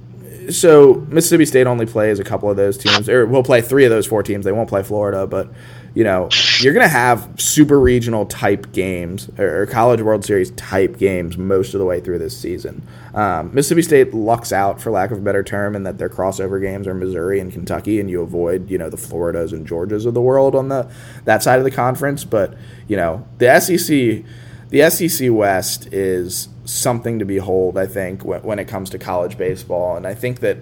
so 0.50 1.06
Mississippi 1.08 1.44
State 1.44 1.66
only 1.66 1.86
plays 1.86 2.18
a 2.18 2.24
couple 2.24 2.50
of 2.50 2.56
those 2.56 2.76
teams, 2.76 3.08
or 3.08 3.26
will 3.26 3.44
play 3.44 3.60
three 3.62 3.84
of 3.84 3.90
those 3.90 4.06
four 4.06 4.22
teams. 4.22 4.44
They 4.44 4.52
won't 4.52 4.68
play 4.68 4.82
Florida, 4.82 5.26
but 5.26 5.52
you 5.94 6.04
know, 6.04 6.28
you're 6.60 6.72
going 6.72 6.84
to 6.84 6.88
have 6.88 7.28
super 7.38 7.78
regional 7.78 8.24
type 8.24 8.72
games 8.72 9.28
or, 9.38 9.66
College 9.66 10.00
World 10.00 10.24
Series 10.24 10.50
type 10.52 10.96
games 10.96 11.36
most 11.36 11.74
of 11.74 11.80
the 11.80 11.84
way 11.84 12.00
through 12.00 12.18
this 12.18 12.38
season. 12.38 12.86
Um, 13.14 13.54
Mississippi 13.54 13.82
State 13.82 14.14
lucks 14.14 14.52
out, 14.52 14.80
for 14.80 14.90
lack 14.90 15.10
of 15.10 15.18
a 15.18 15.20
better 15.20 15.42
term, 15.42 15.76
in 15.76 15.82
that 15.82 15.98
their 15.98 16.08
crossover 16.08 16.60
games 16.60 16.86
are 16.86 16.94
Missouri 16.94 17.40
and 17.40 17.52
Kentucky, 17.52 18.00
and 18.00 18.10
you 18.10 18.22
avoid, 18.22 18.70
you 18.70 18.78
know, 18.78 18.88
the 18.88 18.96
Floridas 18.96 19.52
and 19.52 19.66
Georgias 19.66 20.06
of 20.06 20.14
the 20.14 20.20
world 20.20 20.54
on 20.54 20.68
the 20.68 20.90
that 21.24 21.42
side 21.42 21.58
of 21.58 21.64
the 21.64 21.70
conference. 21.70 22.24
But 22.24 22.54
you 22.88 22.96
know, 22.96 23.26
the 23.38 23.60
SEC, 23.60 24.24
the 24.70 24.90
SEC 24.90 25.30
West 25.30 25.92
is 25.92 26.48
something 26.64 27.18
to 27.18 27.24
behold. 27.24 27.76
I 27.76 27.86
think 27.86 28.24
when, 28.24 28.42
when 28.42 28.58
it 28.58 28.66
comes 28.66 28.90
to 28.90 28.98
college 28.98 29.36
baseball, 29.36 29.96
and 29.96 30.06
I 30.06 30.14
think 30.14 30.40
that 30.40 30.58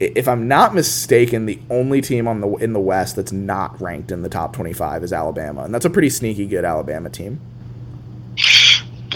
if 0.00 0.28
I'm 0.28 0.48
not 0.48 0.74
mistaken, 0.74 1.46
the 1.46 1.60
only 1.70 2.00
team 2.00 2.26
on 2.26 2.40
the 2.40 2.48
in 2.56 2.72
the 2.72 2.80
West 2.80 3.16
that's 3.16 3.32
not 3.32 3.80
ranked 3.80 4.10
in 4.10 4.22
the 4.22 4.28
top 4.28 4.52
25 4.54 5.04
is 5.04 5.12
Alabama, 5.12 5.64
and 5.64 5.74
that's 5.74 5.84
a 5.84 5.90
pretty 5.90 6.10
sneaky 6.10 6.46
good 6.46 6.64
Alabama 6.64 7.10
team 7.10 7.40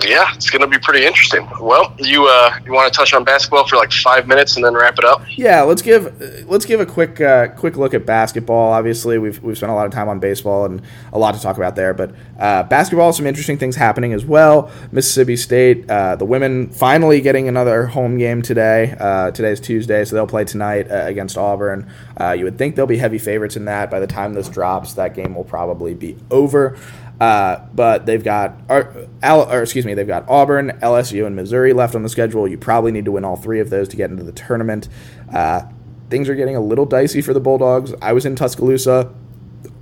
yeah, 0.07 0.35
it's 0.35 0.51
going 0.51 0.63
to 0.63 0.69
be 0.69 0.79
pretty 0.79 1.05
interesting. 1.05 1.49
Well, 1.61 1.95
you 1.99 2.27
uh, 2.27 2.59
you 2.65 2.73
want 2.73 2.93
to 2.93 2.97
touch 2.97 3.13
on 3.13 3.25
basketball 3.25 3.67
for 3.67 3.77
like 3.77 3.93
five 3.93 4.27
minutes 4.27 4.57
and 4.57 4.65
then 4.65 4.75
wrap 4.75 4.99
it 4.99 5.05
up? 5.05 5.23
Yeah, 5.37 5.63
let's 5.63 5.83
give 5.83 6.49
let's 6.49 6.65
give 6.65 6.81
a 6.81 6.87
quick 6.87 7.21
uh, 7.21 7.49
quick 7.49 7.77
look 7.77 7.95
at 7.95 8.07
basketball. 8.07 8.73
Obviously, 8.73 9.19
we've 9.19 9.43
we've 9.43 9.57
spent 9.57 9.73
a 9.73 9.75
lot 9.75 9.87
of 9.87 9.93
time 9.93 10.09
on 10.09 10.19
baseball 10.19 10.65
and 10.65 10.83
a 11.13 11.19
lot 11.19 11.35
to 11.35 11.41
talk 11.41 11.57
about 11.57 11.77
there, 11.77 11.95
but 11.95 12.15
uh, 12.39 12.63
basketball, 12.65 13.13
some 13.13 13.27
interesting 13.27 13.59
things 13.59 13.77
happening 13.77 14.13
as 14.13 14.25
well. 14.25 14.71
Mississippi 14.93 15.37
State, 15.37 15.91
uh, 15.91 16.17
the 16.17 16.25
women 16.25 16.69
finally 16.71 17.21
getting 17.21 17.49
another 17.49 17.87
home 17.87 18.19
game 18.19 18.43
today. 18.43 18.95
Uh, 18.99 19.31
today's 19.31 19.61
Tuesday, 19.61 20.05
so 20.05 20.17
they'll 20.17 20.27
play 20.27 20.45
tonight 20.45 20.91
uh, 20.91 21.05
against 21.07 21.37
Auburn. 21.37 21.91
You 22.37 22.45
would 22.45 22.59
think 22.59 22.77
they'll 22.77 22.87
be 22.87 22.99
heavy 22.99 23.19
favorites 23.19 23.57
in 23.57 23.67
that. 23.67 23.91
By 23.91 24.01
the 24.01 24.07
time 24.07 24.35
this 24.35 24.49
drops, 24.49 24.95
that 24.95 25.15
game 25.15 25.35
will 25.35 25.45
probably 25.45 25.95
be 25.95 26.17
over. 26.31 26.79
Uh, 27.21 27.65
but 27.75 28.05
they've 28.05 28.23
got, 28.23 28.59
or, 28.69 29.09
or, 29.23 29.63
excuse 29.63 29.87
me, 29.87 29.95
they've 29.95 30.07
got 30.07 30.29
Auburn, 30.29 30.79
LSU, 30.83 31.27
and 31.27 31.35
Missouri 31.35 31.73
left 31.73 31.95
on 31.95 32.03
the 32.03 32.09
schedule. 32.09 32.47
You 32.47 32.59
probably 32.59 32.93
need 32.93 33.07
to 33.07 33.13
win 33.13 33.25
all 33.25 33.37
three 33.37 33.61
of 33.61 33.71
those 33.71 33.89
to 33.89 33.97
get 33.97 34.11
into 34.11 34.23
the 34.23 34.33
tournament. 34.33 34.89
Uh, 35.33 35.63
things 36.11 36.29
are 36.29 36.35
getting 36.35 36.57
a 36.57 36.61
little 36.61 36.85
dicey 36.85 37.23
for 37.23 37.33
the 37.33 37.41
Bulldogs. 37.41 37.95
I 38.03 38.13
was 38.13 38.27
in 38.27 38.37
Tuscaloosa 38.37 39.15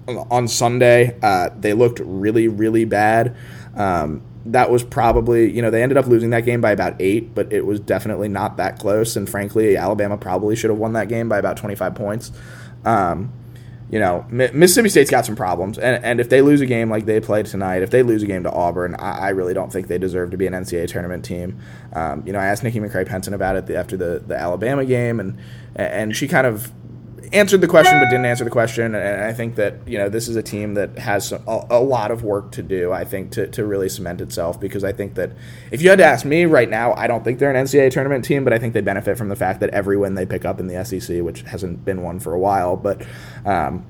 on 0.06 0.46
Sunday. 0.46 1.18
Uh, 1.22 1.50
they 1.58 1.72
looked 1.72 2.00
really, 2.00 2.46
really 2.46 2.84
bad. 2.84 3.36
Um, 3.74 4.22
that 4.46 4.70
was 4.70 4.84
probably, 4.84 5.50
you 5.50 5.62
know, 5.62 5.70
they 5.70 5.82
ended 5.82 5.96
up 5.96 6.06
losing 6.06 6.30
that 6.30 6.44
game 6.44 6.60
by 6.60 6.72
about 6.72 6.96
eight, 7.00 7.34
but 7.34 7.52
it 7.52 7.64
was 7.64 7.80
definitely 7.80 8.28
not 8.28 8.58
that 8.58 8.78
close. 8.78 9.16
And 9.16 9.28
frankly, 9.28 9.76
Alabama 9.76 10.18
probably 10.18 10.54
should 10.54 10.70
have 10.70 10.78
won 10.78 10.92
that 10.92 11.08
game 11.08 11.28
by 11.28 11.38
about 11.38 11.56
25 11.56 11.94
points. 11.94 12.30
Um, 12.84 13.32
you 13.90 14.00
know, 14.00 14.26
Mississippi 14.28 14.88
State's 14.88 15.10
got 15.10 15.24
some 15.24 15.36
problems, 15.36 15.78
and, 15.78 16.02
and 16.04 16.18
if 16.18 16.28
they 16.28 16.42
lose 16.42 16.60
a 16.60 16.66
game 16.66 16.90
like 16.90 17.04
they 17.04 17.20
played 17.20 17.46
tonight, 17.46 17.82
if 17.82 17.90
they 17.90 18.02
lose 18.02 18.22
a 18.22 18.26
game 18.26 18.42
to 18.42 18.50
Auburn, 18.50 18.96
I, 18.96 19.18
I 19.18 19.28
really 19.28 19.54
don't 19.54 19.70
think 19.70 19.86
they 19.86 19.98
deserve 19.98 20.30
to 20.32 20.36
be 20.36 20.46
an 20.46 20.52
NCAA 20.52 20.88
tournament 20.88 21.24
team. 21.24 21.60
Um, 21.92 22.22
you 22.26 22.32
know, 22.32 22.38
I 22.38 22.46
asked 22.46 22.64
Nikki 22.64 22.80
McCray 22.80 23.06
Penson 23.06 23.34
about 23.34 23.56
it 23.56 23.70
after 23.70 23.96
the, 23.96 24.22
the 24.26 24.36
Alabama 24.36 24.84
game, 24.84 25.20
and 25.20 25.38
and 25.76 26.16
she 26.16 26.26
kind 26.26 26.46
of 26.46 26.72
answered 27.32 27.60
the 27.60 27.68
question 27.68 27.98
but 27.98 28.10
didn't 28.10 28.26
answer 28.26 28.44
the 28.44 28.50
question. 28.50 28.94
And 28.94 29.22
I 29.22 29.32
think 29.32 29.56
that 29.56 29.86
you 29.86 29.98
know 29.98 30.08
this 30.08 30.28
is 30.28 30.36
a 30.36 30.42
team 30.42 30.74
that 30.74 30.98
has 30.98 31.32
a, 31.32 31.66
a, 31.70 31.80
lot 31.80 32.10
of 32.10 32.24
work 32.24 32.52
to 32.52 32.62
do. 32.62 32.92
I 32.92 33.04
think 33.04 33.32
to, 33.32 33.46
to 33.48 33.64
really 33.64 33.88
cement 33.88 34.20
itself 34.20 34.60
because 34.60 34.84
I 34.84 34.92
think 34.92 35.14
that 35.14 35.32
if 35.70 35.82
you 35.82 35.90
had 35.90 35.98
to 35.98 36.04
ask 36.04 36.24
me 36.24 36.44
right 36.44 36.68
now, 36.68 36.92
I 36.94 37.06
don't 37.06 37.24
think 37.24 37.38
they're 37.38 37.54
an 37.54 37.64
NCAA 37.64 37.90
tournament 37.90 38.24
team, 38.24 38.44
but 38.44 38.52
I 38.52 38.58
think 38.58 38.74
they 38.74 38.80
benefit 38.80 39.16
from 39.16 39.28
the 39.28 39.36
fact 39.36 39.60
that 39.60 39.70
every 39.70 39.96
win 39.96 40.14
they 40.14 40.26
pick 40.26 40.44
up 40.44 40.60
in 40.60 40.66
the 40.66 40.84
SEC, 40.84 41.22
which 41.22 41.42
hasn't 41.42 41.84
been 41.84 42.02
one 42.02 42.20
for 42.20 42.32
a 42.32 42.38
while, 42.38 42.76
but 42.76 43.06
um, 43.44 43.84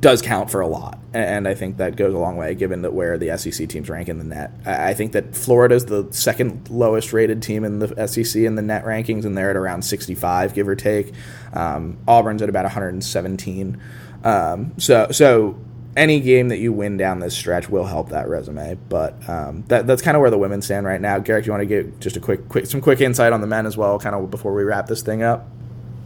does 0.00 0.22
count 0.22 0.50
for 0.50 0.60
a 0.60 0.66
lot, 0.66 0.98
and 1.12 1.46
I 1.46 1.54
think 1.54 1.76
that 1.78 1.96
goes 1.96 2.14
a 2.14 2.18
long 2.18 2.36
way 2.36 2.54
given 2.54 2.82
that 2.82 2.92
where 2.92 3.18
the 3.18 3.36
SEC 3.38 3.68
teams 3.68 3.88
rank 3.88 4.08
in 4.08 4.18
the 4.18 4.24
net. 4.24 4.52
I 4.66 4.94
think 4.94 5.12
that 5.12 5.34
Florida 5.34 5.74
is 5.74 5.86
the 5.86 6.06
second 6.10 6.68
lowest 6.70 7.12
rated 7.12 7.42
team 7.42 7.64
in 7.64 7.78
the 7.78 8.06
SEC 8.06 8.42
in 8.42 8.54
the 8.54 8.62
net 8.62 8.84
rankings, 8.84 9.24
and 9.24 9.36
they're 9.36 9.50
at 9.50 9.56
around 9.56 9.82
65, 9.82 10.54
give 10.54 10.68
or 10.68 10.76
take. 10.76 11.12
Um, 11.52 11.98
Auburn's 12.08 12.42
at 12.42 12.48
about 12.48 12.64
117. 12.64 13.80
Um, 14.24 14.72
so, 14.78 15.08
so 15.10 15.58
any 15.96 16.20
game 16.20 16.48
that 16.48 16.58
you 16.58 16.72
win 16.72 16.96
down 16.96 17.20
this 17.20 17.34
stretch 17.34 17.68
will 17.68 17.84
help 17.84 18.10
that 18.10 18.28
resume. 18.28 18.76
But 18.88 19.28
um, 19.28 19.64
that, 19.68 19.86
that's 19.86 20.02
kind 20.02 20.16
of 20.16 20.20
where 20.20 20.30
the 20.30 20.38
women 20.38 20.62
stand 20.62 20.86
right 20.86 21.00
now. 21.00 21.18
Garrick, 21.18 21.46
you 21.46 21.52
want 21.52 21.62
to 21.62 21.66
get 21.66 22.00
just 22.00 22.16
a 22.16 22.20
quick, 22.20 22.48
quick, 22.48 22.66
some 22.66 22.80
quick 22.80 23.00
insight 23.00 23.32
on 23.32 23.40
the 23.40 23.46
men 23.46 23.66
as 23.66 23.76
well, 23.76 23.98
kind 23.98 24.14
of 24.14 24.30
before 24.30 24.54
we 24.54 24.64
wrap 24.64 24.86
this 24.86 25.02
thing 25.02 25.22
up? 25.22 25.48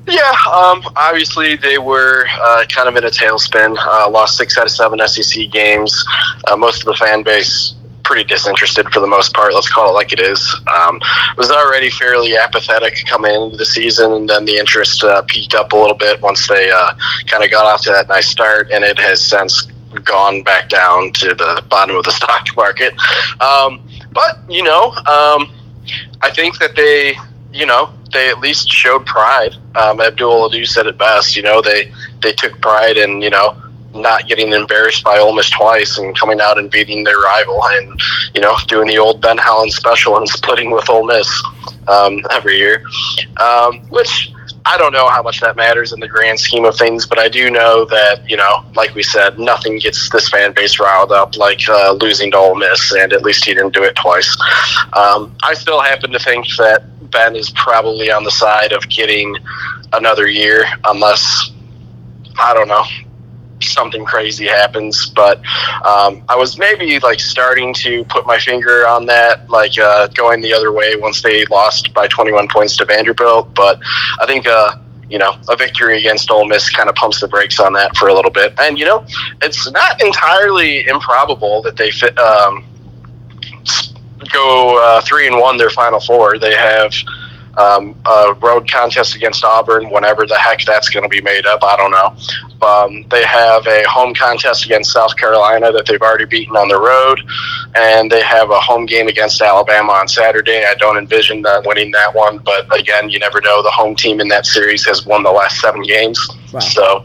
Yeah, 0.08 0.32
um, 0.50 0.82
obviously 0.96 1.56
they 1.56 1.78
were 1.78 2.26
uh, 2.28 2.64
kind 2.68 2.88
of 2.88 2.96
in 2.96 3.04
a 3.04 3.10
tailspin. 3.10 3.76
Uh, 3.78 4.08
lost 4.10 4.36
six 4.36 4.56
out 4.56 4.64
of 4.64 4.70
seven 4.70 4.98
SEC 5.06 5.50
games. 5.50 6.04
Uh, 6.46 6.56
most 6.56 6.80
of 6.80 6.86
the 6.86 6.94
fan 6.94 7.22
base 7.22 7.74
pretty 8.04 8.24
disinterested 8.24 8.90
for 8.90 9.00
the 9.00 9.06
most 9.06 9.34
part. 9.34 9.52
Let's 9.52 9.70
call 9.70 9.90
it 9.90 9.92
like 9.92 10.14
it 10.14 10.20
is. 10.20 10.40
Um, 10.74 10.98
was 11.36 11.50
already 11.50 11.90
fairly 11.90 12.38
apathetic 12.38 13.04
coming 13.06 13.34
into 13.34 13.58
the 13.58 13.66
season, 13.66 14.12
and 14.12 14.28
then 14.28 14.46
the 14.46 14.56
interest 14.56 15.04
uh, 15.04 15.20
peaked 15.28 15.54
up 15.54 15.72
a 15.72 15.76
little 15.76 15.96
bit 15.96 16.22
once 16.22 16.48
they 16.48 16.70
uh, 16.70 16.94
kind 17.26 17.44
of 17.44 17.50
got 17.50 17.66
off 17.66 17.82
to 17.82 17.90
that 17.90 18.08
nice 18.08 18.26
start, 18.26 18.70
and 18.70 18.82
it 18.82 18.98
has 18.98 19.20
since 19.20 19.66
gone 20.04 20.42
back 20.42 20.70
down 20.70 21.12
to 21.12 21.34
the 21.34 21.62
bottom 21.68 21.96
of 21.96 22.04
the 22.04 22.10
stock 22.20 22.46
market. 22.56 22.94
Um, 23.42 23.86
but 24.12 24.38
you 24.48 24.62
know, 24.62 24.92
um, 24.92 25.52
I 26.22 26.30
think 26.34 26.58
that 26.60 26.74
they, 26.74 27.14
you 27.52 27.66
know, 27.66 27.92
they 28.12 28.28
at 28.28 28.40
least 28.40 28.70
showed 28.70 29.06
pride. 29.06 29.54
Um, 29.74 30.00
Abdul 30.00 30.46
Ado 30.46 30.64
said 30.64 30.86
it 30.86 30.98
best. 30.98 31.36
You 31.36 31.42
know, 31.42 31.60
they 31.60 31.92
they 32.22 32.32
took 32.32 32.60
pride 32.60 32.96
in 32.96 33.20
you 33.20 33.30
know 33.30 33.56
not 33.94 34.26
getting 34.28 34.52
embarrassed 34.52 35.02
by 35.02 35.18
Ole 35.18 35.34
Miss 35.34 35.50
twice 35.50 35.98
and 35.98 36.18
coming 36.18 36.40
out 36.40 36.58
and 36.58 36.70
beating 36.70 37.04
their 37.04 37.18
rival 37.18 37.64
and 37.64 38.00
you 38.34 38.40
know 38.40 38.54
doing 38.66 38.86
the 38.88 38.98
old 38.98 39.20
Ben 39.20 39.38
Howland 39.38 39.72
special 39.72 40.16
and 40.16 40.28
splitting 40.38 40.70
with 40.70 40.88
Ole 40.90 41.06
Miss 41.06 41.42
um, 41.88 42.20
every 42.30 42.58
year, 42.58 42.82
um, 43.40 43.80
which. 43.88 44.32
I 44.66 44.76
don't 44.76 44.92
know 44.92 45.08
how 45.08 45.22
much 45.22 45.40
that 45.40 45.56
matters 45.56 45.94
in 45.94 46.00
the 46.00 46.08
grand 46.08 46.38
scheme 46.38 46.66
of 46.66 46.76
things, 46.76 47.06
but 47.06 47.18
I 47.18 47.30
do 47.30 47.50
know 47.50 47.86
that 47.86 48.28
you 48.28 48.36
know, 48.36 48.64
like 48.76 48.94
we 48.94 49.02
said, 49.02 49.38
nothing 49.38 49.78
gets 49.78 50.10
this 50.10 50.28
fan 50.28 50.52
base 50.52 50.78
riled 50.78 51.10
up 51.10 51.38
like 51.38 51.66
uh, 51.70 51.92
losing 51.92 52.32
to 52.32 52.36
Ole 52.36 52.54
Miss, 52.54 52.92
and 52.92 53.14
at 53.14 53.22
least 53.22 53.46
he 53.46 53.54
didn't 53.54 53.72
do 53.72 53.82
it 53.84 53.96
twice. 53.96 54.36
Um, 54.92 55.34
I 55.42 55.54
still 55.54 55.80
happen 55.80 56.10
to 56.10 56.18
think 56.18 56.46
that 56.58 56.84
Ben 57.10 57.36
is 57.36 57.50
probably 57.50 58.10
on 58.10 58.24
the 58.24 58.30
side 58.30 58.72
of 58.72 58.88
getting 58.88 59.36
another 59.92 60.28
year, 60.28 60.64
unless 60.84 61.50
I 62.38 62.54
don't 62.54 62.68
know 62.68 62.84
something 63.60 64.04
crazy 64.04 64.46
happens. 64.46 65.10
But 65.10 65.38
um, 65.84 66.22
I 66.28 66.36
was 66.36 66.58
maybe 66.58 66.98
like 67.00 67.20
starting 67.20 67.74
to 67.74 68.04
put 68.04 68.26
my 68.26 68.38
finger 68.38 68.86
on 68.86 69.06
that, 69.06 69.48
like 69.50 69.78
uh, 69.78 70.08
going 70.08 70.40
the 70.40 70.52
other 70.52 70.72
way 70.72 70.96
once 70.96 71.22
they 71.22 71.44
lost 71.46 71.92
by 71.94 72.06
21 72.08 72.48
points 72.48 72.76
to 72.78 72.84
Vanderbilt. 72.84 73.54
But 73.54 73.80
I 74.20 74.26
think. 74.26 74.46
Uh, 74.46 74.76
you 75.10 75.16
know, 75.16 75.34
a 75.48 75.56
victory 75.56 75.98
against 75.98 76.30
Ole 76.30 76.46
Miss 76.46 76.68
kind 76.68 76.90
of 76.90 76.94
pumps 76.94 77.20
the 77.20 77.28
brakes 77.28 77.58
on 77.58 77.72
that 77.72 77.96
for 77.96 78.08
a 78.08 78.14
little 78.14 78.30
bit. 78.30 78.52
And, 78.60 78.78
you 78.78 78.84
know, 78.84 79.06
it's 79.40 79.70
not 79.70 80.02
entirely 80.02 80.86
improbable 80.86 81.62
that 81.62 81.76
they 81.76 81.90
fit, 81.90 82.18
um, 82.18 82.62
go 84.32 84.78
uh, 84.82 85.00
three 85.02 85.26
and 85.26 85.38
one 85.38 85.56
their 85.56 85.70
final 85.70 86.00
four. 86.00 86.38
They 86.38 86.54
have 86.54 86.92
um, 87.58 88.00
a 88.06 88.34
road 88.34 88.70
contest 88.70 89.16
against 89.16 89.44
Auburn, 89.44 89.90
whenever 89.90 90.26
the 90.26 90.38
heck 90.38 90.64
that's 90.64 90.88
going 90.88 91.02
to 91.02 91.08
be 91.08 91.20
made 91.20 91.44
up. 91.44 91.62
I 91.62 91.76
don't 91.76 91.90
know. 91.90 92.16
Um, 92.66 93.04
they 93.10 93.24
have 93.24 93.66
a 93.66 93.82
home 93.88 94.14
contest 94.14 94.64
against 94.64 94.92
South 94.92 95.16
Carolina 95.16 95.72
that 95.72 95.86
they've 95.86 96.00
already 96.00 96.24
beaten 96.24 96.56
on 96.56 96.68
the 96.68 96.80
road, 96.80 97.20
and 97.74 98.10
they 98.10 98.22
have 98.22 98.50
a 98.50 98.60
home 98.60 98.86
game 98.86 99.08
against 99.08 99.42
Alabama 99.42 99.92
on 99.92 100.08
Saturday. 100.08 100.64
I 100.64 100.74
don't 100.74 100.98
envision 100.98 101.42
them 101.42 101.62
winning 101.66 101.90
that 101.92 102.14
one, 102.14 102.38
but 102.38 102.72
again, 102.76 103.10
you 103.10 103.18
never 103.18 103.40
know. 103.40 103.62
The 103.62 103.70
home 103.70 103.96
team 103.96 104.20
in 104.20 104.28
that 104.28 104.46
series 104.46 104.86
has 104.86 105.04
won 105.04 105.22
the 105.22 105.32
last 105.32 105.60
seven 105.60 105.82
games, 105.82 106.28
wow. 106.52 106.60
so 106.60 107.04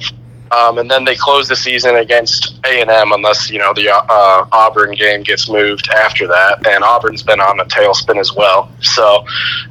um, 0.54 0.78
and 0.78 0.90
then 0.90 1.04
they 1.04 1.16
close 1.16 1.48
the 1.48 1.56
season 1.56 1.96
against 1.96 2.60
A 2.66 2.82
and 2.82 2.90
M, 2.90 3.12
unless 3.12 3.50
you 3.50 3.60
know 3.60 3.74
the 3.74 3.90
uh, 3.90 4.46
Auburn 4.52 4.94
game 4.94 5.24
gets 5.24 5.50
moved 5.50 5.90
after 5.90 6.28
that. 6.28 6.66
And 6.68 6.84
Auburn's 6.84 7.24
been 7.24 7.40
on 7.40 7.60
a 7.60 7.66
tailspin 7.66 8.20
as 8.20 8.34
well. 8.34 8.70
So, 8.82 9.26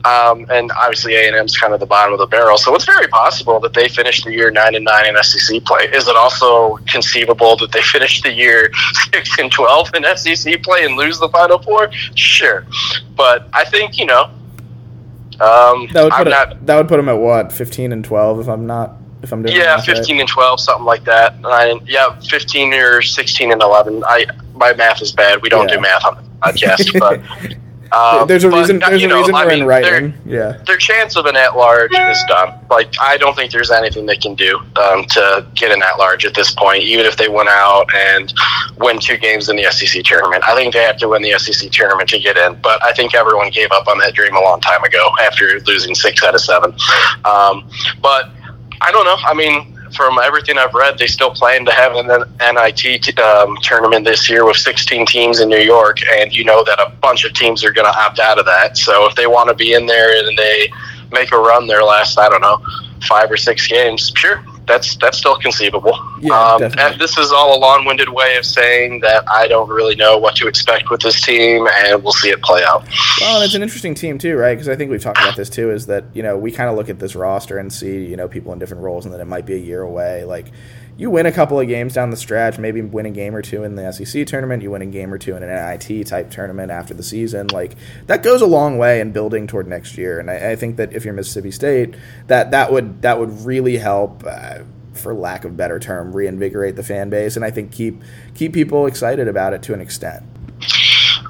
um, 0.05 0.47
and 0.51 0.73
obviously 0.73 1.14
A 1.14 1.29
and 1.29 1.37
M's 1.37 1.57
kind 1.57 1.73
of 1.73 1.81
the 1.81 1.87
bottom 1.87 2.12
of 2.12 2.18
the 2.18 2.27
barrel. 2.27 2.59
So 2.59 2.75
it's 2.75 2.85
very 2.85 3.07
possible 3.09 3.61
that 3.61 3.75
they 3.75 3.88
finish 3.88 4.25
the 4.25 4.33
year 4.33 4.51
nine 4.51 4.75
and 4.75 4.85
nine 4.85 5.07
in 5.07 5.23
SEC 5.23 5.64
play. 5.64 5.85
Is 5.92 6.09
it 6.09 6.16
also 6.16 6.79
conceivable 6.88 7.57
that 7.59 7.71
they 7.71 7.83
finish 7.83 8.23
the 8.23 8.33
year 8.33 8.71
six 9.12 9.38
and 9.38 9.53
twelve 9.53 9.90
in 9.95 10.05
SEC 10.16 10.62
play 10.62 10.85
and 10.85 10.97
lose 10.97 11.18
the 11.21 11.29
Final 11.29 11.61
Four? 11.61 11.92
Sure, 12.14 12.66
but 13.16 13.49
I 13.53 13.64
think 13.64 13.99
you 13.99 14.07
know. 14.07 14.31
Um, 15.40 15.88
that 15.92 16.05
would 16.05 16.12
put 16.12 16.29
not, 16.29 16.66
that 16.66 16.77
would 16.77 16.88
put 16.88 16.99
them 16.99 17.09
at 17.09 17.18
what 17.18 17.53
fifteen 17.53 17.92
and 17.92 18.05
twelve 18.05 18.38
if 18.38 18.49
I'm 18.49 18.66
not 18.66 19.02
if 19.23 19.33
I'm 19.33 19.43
doing 19.43 19.57
yeah, 19.57 19.81
fifteen 19.81 20.17
right. 20.17 20.23
and 20.23 20.29
twelve, 20.29 20.61
something 20.61 20.85
like 20.85 21.05
that. 21.05 21.35
I, 21.45 21.79
yeah, 21.87 22.19
fifteen 22.21 22.73
or 22.75 23.03
sixteen 23.03 23.53
and 23.53 23.63
eleven. 23.63 24.03
I 24.05 24.27
my 24.55 24.75
math 24.75 25.03
is 25.03 25.13
bad. 25.13 25.43
We 25.43 25.49
don't 25.49 25.69
yeah. 25.69 25.77
do 25.77 25.81
math 25.81 26.05
on 26.05 26.17
the 26.17 26.23
podcast, 26.41 26.99
but. 26.99 27.57
Um, 27.93 28.27
there's 28.27 28.45
a 28.45 28.51
reason. 28.51 28.79
There's 28.79 29.03
a 29.03 29.07
know, 29.07 29.19
reason 29.19 29.35
we're 29.35 29.49
mean, 29.49 29.61
in 29.61 29.67
writing. 29.67 30.15
Their, 30.25 30.55
yeah. 30.55 30.63
Their 30.65 30.79
chance 30.79 31.15
of 31.15 31.27
an 31.27 31.37
at 31.37 31.57
large 31.59 31.93
is 31.93 32.25
done. 32.27 32.59
Like 32.71 32.91
I 32.99 33.19
don't 33.19 33.37
think 33.37 33.53
there's 33.53 33.71
anything 33.71 34.07
they 34.07 34.17
can 34.17 34.35
do 34.35 34.59
um, 34.77 35.05
to 35.11 35.47
get 35.55 35.73
an 35.73 35.83
at 35.83 35.99
large 35.99 36.25
at 36.25 36.35
this 36.35 36.55
point. 36.55 36.85
Even 36.85 37.05
if 37.05 37.19
they 37.19 37.29
went 37.29 37.51
out 37.51 37.95
and 37.95 38.33
win 38.79 38.99
two 38.99 39.19
games 39.19 39.51
in 39.51 39.57
the 39.57 39.71
SEC 39.71 40.05
tournament, 40.05 40.43
I 40.49 40.55
think 40.55 40.73
they 40.73 40.83
have 40.85 40.97
to 40.99 41.09
win 41.09 41.21
the 41.21 41.39
SEC 41.39 41.71
tournament 41.71 42.09
to 42.11 42.19
get 42.19 42.39
in. 42.39 42.59
But 42.63 42.83
I 42.83 42.93
think 42.93 43.15
everyone 43.15 43.51
gave 43.51 43.71
up 43.73 43.87
on 43.87 43.99
that 43.99 44.15
dream 44.15 44.37
a 44.37 44.41
long 44.41 44.61
time 44.63 44.83
ago 44.85 45.11
after 45.21 45.61
losing 45.67 45.95
six 45.95 46.25
out 46.25 46.35
of 46.35 46.41
seven. 46.41 46.73
Um, 47.27 47.69
but 48.01 48.31
I 48.83 48.90
don't 48.90 49.05
know. 49.05 49.16
I 49.25 49.33
mean, 49.33 49.79
from 49.95 50.18
everything 50.18 50.59
I've 50.59 50.75
read, 50.75 50.99
they 50.99 51.07
still 51.07 51.31
plan 51.31 51.64
to 51.66 51.73
have 51.73 51.95
an 51.95 52.07
NIT 52.40 53.18
um, 53.21 53.57
tournament 53.62 54.05
this 54.05 54.29
year 54.29 54.45
with 54.45 54.57
16 54.57 55.07
teams 55.07 55.40
in 55.40 55.49
New 55.49 55.61
York, 55.61 55.99
and 56.11 56.35
you 56.35 56.45
know 56.45 56.64
that 56.64 56.81
a 56.81 56.90
bunch 57.01 57.25
of 57.25 57.33
teams 57.33 57.64
are 57.64 57.73
going 57.73 57.87
to 57.87 57.97
opt 57.97 58.18
out 58.18 58.38
of 58.38 58.47
that. 58.47 58.77
So 58.77 59.07
if 59.07 59.14
they 59.14 59.27
want 59.27 59.49
to 59.51 59.55
be 59.55 59.75
in 59.75 59.87
there 59.87 60.18
and 60.18 60.37
they 60.37 60.73
make 61.12 61.31
a 61.33 61.38
run 61.38 61.66
their 61.68 61.85
last, 61.85 62.18
I 62.18 62.29
don't 62.29 62.40
know, 62.40 62.61
five 63.07 63.31
or 63.31 63.37
six 63.37 63.68
games, 63.68 64.12
sure, 64.16 64.45
that's 64.66 64.96
that's 64.96 65.18
still 65.18 65.37
conceivable. 65.37 65.98
Yeah, 66.20 66.35
um, 66.35 66.62
and 66.62 67.01
this 67.01 67.18
is 67.18 67.33
all 67.33 67.57
a 67.57 67.61
long-winded 67.61 68.09
way 68.09 68.37
of 68.37 68.44
saying 68.44 69.01
that 69.01 69.25
I 69.31 69.48
don't 69.48 69.68
really 69.68 69.96
know 69.96 70.18
what 70.18 70.37
to 70.37 70.48
expect 70.48 70.90
with 70.90 71.01
this 71.01 71.20
team, 71.20 71.66
and 71.66 72.03
we'll 72.03 72.12
see 72.12 72.31
it 72.31 72.42
play 72.42 72.62
out. 72.64 72.87
Well, 73.20 73.42
it's 73.42 73.55
an 73.55 73.62
interesting 73.62 73.94
team 73.94 74.18
too, 74.18 74.37
right? 74.37 74.55
Because 74.55 74.68
I 74.68 74.77
think 74.77 74.90
we've 74.90 75.03
talked 75.03 75.18
about 75.18 75.37
this 75.37 75.51
too. 75.51 75.70
Is 75.70 75.87
that 75.87 76.05
you 76.14 76.22
know 76.22 76.37
we 76.37 76.53
kind 76.53 76.70
of 76.70 76.77
look 76.77 76.88
at 76.88 76.98
this 76.98 77.14
roster 77.14 77.59
and 77.59 77.72
see 77.72 78.07
you 78.07 78.16
know 78.16 78.29
people 78.29 78.53
in 78.53 78.59
different 78.59 78.83
roles, 78.83 79.05
and 79.05 79.14
that 79.14 79.20
it 79.20 79.27
might 79.27 79.46
be 79.46 79.55
a 79.55 79.59
year 79.59 79.83
away. 79.83 80.25
Like 80.25 80.53
you 81.03 81.11
win 81.11 81.27
a 81.27 81.33
couple 81.33 81.59
of 81.59 81.67
games 81.67 81.95
down 81.95 82.11
the 82.11 82.17
stretch, 82.17 82.61
maybe 82.61 82.81
win 82.81 83.07
a 83.07 83.11
game 83.11 83.35
or 83.35 83.43
two 83.43 83.65
in 83.65 83.75
the 83.75 83.91
SEC 83.91 84.25
tournament, 84.25 84.62
you 84.62 84.71
win 84.71 84.83
a 84.83 84.87
game 84.87 85.12
or 85.12 85.19
two 85.19 85.35
in 85.35 85.43
an 85.43 85.49
NIT 85.49 86.07
type 86.07 86.31
tournament 86.31 86.71
after 86.71 86.95
the 86.95 87.03
season. 87.03 87.49
Like 87.49 87.75
that 88.07 88.23
goes 88.23 88.41
a 88.41 88.47
long 88.47 88.79
way 88.79 89.01
in 89.01 89.11
building 89.11 89.49
toward 89.49 89.67
next 89.67 89.99
year. 89.99 90.21
And 90.21 90.31
I, 90.31 90.53
I 90.53 90.57
think 90.57 90.77
that 90.77 90.93
if 90.93 91.05
you're 91.05 91.12
Mississippi 91.12 91.51
State, 91.51 91.97
that 92.29 92.53
that 92.53 92.73
would 92.73 93.03
that 93.03 93.19
would 93.19 93.45
really 93.45 93.77
help. 93.77 94.25
Uh, 94.25 94.61
for 94.93 95.15
lack 95.15 95.47
of 95.47 95.57
better 95.57 95.79
term, 95.79 96.15
reinvigorate 96.15 96.77
the 96.77 96.83
fan 96.83 97.09
base, 97.09 97.35
and 97.35 97.47
I 97.47 97.51
think 97.51 97.73
keep 97.73 98.03
keep 98.35 98.53
people 98.53 98.87
excited 98.87 99.27
about 99.27 99.55
it 99.55 99.62
to 99.62 99.73
an 99.73 99.81
extent. 99.81 100.23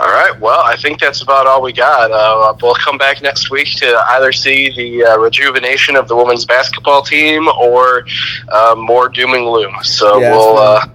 All 0.01 0.09
right. 0.09 0.39
Well, 0.41 0.61
I 0.61 0.77
think 0.77 1.01
that's 1.01 1.23
about 1.23 1.47
all 1.47 1.63
we 1.63 1.73
got. 1.73 2.11
Uh, 2.11 2.55
we'll 2.61 2.75
come 2.75 2.99
back 2.99 3.23
next 3.23 3.51
week 3.51 3.69
to 3.77 4.05
either 4.11 4.33
see 4.33 4.71
the 4.75 5.05
uh, 5.05 5.19
rejuvenation 5.19 5.97
of 5.97 6.09
the 6.09 6.17
women's 6.17 6.45
basketball 6.45 7.03
team 7.03 7.49
or 7.49 8.07
uh, 8.51 8.75
more 8.77 9.09
doom 9.09 9.35
and 9.35 9.45
gloom. 9.45 9.75
So 9.83 10.21
yeah, 10.21 10.33
we'll. 10.33 10.59
Uh, 10.59 10.87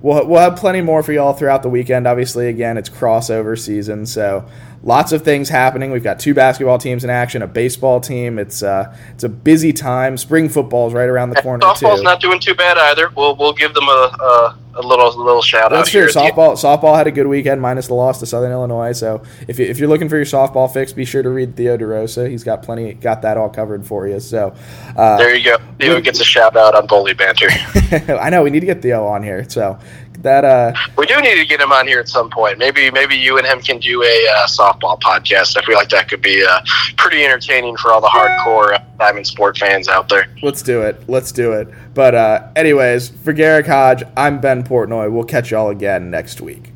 we'll, 0.00 0.26
we'll 0.26 0.40
have 0.40 0.56
plenty 0.56 0.80
more 0.80 1.02
for 1.02 1.12
y'all 1.12 1.32
throughout 1.32 1.62
the 1.62 1.68
weekend. 1.68 2.06
Obviously, 2.06 2.48
again, 2.48 2.76
it's 2.76 2.88
crossover 2.88 3.58
season, 3.58 4.06
so 4.06 4.48
lots 4.82 5.12
of 5.12 5.22
things 5.22 5.48
happening. 5.48 5.90
We've 5.90 6.02
got 6.02 6.18
two 6.18 6.32
basketball 6.32 6.78
teams 6.78 7.04
in 7.04 7.10
action, 7.10 7.42
a 7.42 7.46
baseball 7.46 8.00
team. 8.00 8.38
It's 8.38 8.62
uh, 8.62 8.96
it's 9.12 9.24
a 9.24 9.28
busy 9.28 9.72
time. 9.72 10.16
Spring 10.16 10.48
football 10.48 10.86
is 10.88 10.94
right 10.94 11.08
around 11.08 11.30
the 11.30 11.42
corner. 11.42 11.66
Softball's 11.66 12.00
too. 12.00 12.04
not 12.04 12.20
doing 12.20 12.40
too 12.40 12.54
bad 12.54 12.78
either. 12.78 13.10
We'll 13.14 13.36
we'll 13.36 13.52
give 13.52 13.74
them 13.74 13.88
a, 13.88 14.16
a, 14.20 14.58
a 14.76 14.82
little 14.82 15.16
little 15.16 15.42
shout 15.42 15.70
That's 15.70 15.88
out 15.88 15.90
true. 15.90 16.00
here. 16.02 16.10
Softball 16.10 16.52
softball 16.52 16.96
had 16.96 17.06
a 17.06 17.10
good 17.10 17.26
weekend, 17.26 17.60
minus 17.60 17.86
the 17.86 17.94
loss 17.94 18.20
to 18.20 18.26
Southern 18.26 18.52
Illinois. 18.52 18.92
So 18.92 19.22
if, 19.48 19.58
you, 19.58 19.66
if 19.66 19.78
you're 19.78 19.88
looking 19.88 20.08
for 20.08 20.16
your 20.16 20.24
softball 20.24 20.72
fix, 20.72 20.92
be 20.92 21.04
sure 21.04 21.22
to 21.22 21.30
read 21.30 21.56
Theo 21.56 21.76
DeRosa. 21.76 22.28
He's 22.28 22.44
got 22.44 22.62
plenty, 22.62 22.94
got 22.94 23.22
that 23.22 23.36
all 23.36 23.48
covered 23.48 23.86
for 23.86 24.06
you. 24.06 24.20
So 24.20 24.54
uh, 24.96 25.16
There 25.16 25.34
you 25.34 25.44
go. 25.44 25.58
Theo 25.78 26.00
gets 26.00 26.20
a 26.20 26.24
shout 26.24 26.56
out 26.56 26.74
on 26.74 26.86
bully 26.86 27.14
banter. 27.14 27.48
I 28.20 28.30
know 28.30 28.42
we 28.42 28.50
need 28.50 28.60
to 28.60 28.66
get 28.66 28.82
Theo 28.82 29.06
on 29.06 29.22
here. 29.22 29.48
So 29.48 29.78
that 30.26 30.44
uh, 30.44 30.72
we 30.98 31.06
do 31.06 31.20
need 31.20 31.36
to 31.36 31.46
get 31.46 31.60
him 31.60 31.72
on 31.72 31.86
here 31.86 32.00
at 32.00 32.08
some 32.08 32.28
point. 32.30 32.58
Maybe 32.58 32.90
maybe 32.90 33.16
you 33.16 33.38
and 33.38 33.46
him 33.46 33.60
can 33.60 33.78
do 33.78 34.02
a 34.02 34.26
uh, 34.28 34.46
softball 34.46 35.00
podcast. 35.00 35.56
I 35.56 35.64
feel 35.64 35.76
like 35.76 35.88
that 35.90 36.08
could 36.08 36.22
be 36.22 36.44
uh, 36.44 36.60
pretty 36.96 37.24
entertaining 37.24 37.76
for 37.76 37.92
all 37.92 38.00
the 38.00 38.08
hardcore 38.08 38.82
diamond 38.98 39.26
sport 39.26 39.56
fans 39.56 39.88
out 39.88 40.08
there. 40.08 40.28
let's 40.42 40.62
do 40.62 40.82
it. 40.82 41.08
Let's 41.08 41.32
do 41.32 41.52
it. 41.52 41.68
But 41.94 42.14
uh, 42.14 42.48
anyways, 42.56 43.08
for 43.08 43.32
Garrick 43.32 43.66
Hodge, 43.66 44.02
I'm 44.16 44.40
Ben 44.40 44.64
Portnoy. 44.64 45.10
We'll 45.10 45.24
catch 45.24 45.50
y'all 45.50 45.70
again 45.70 46.10
next 46.10 46.40
week. 46.40 46.72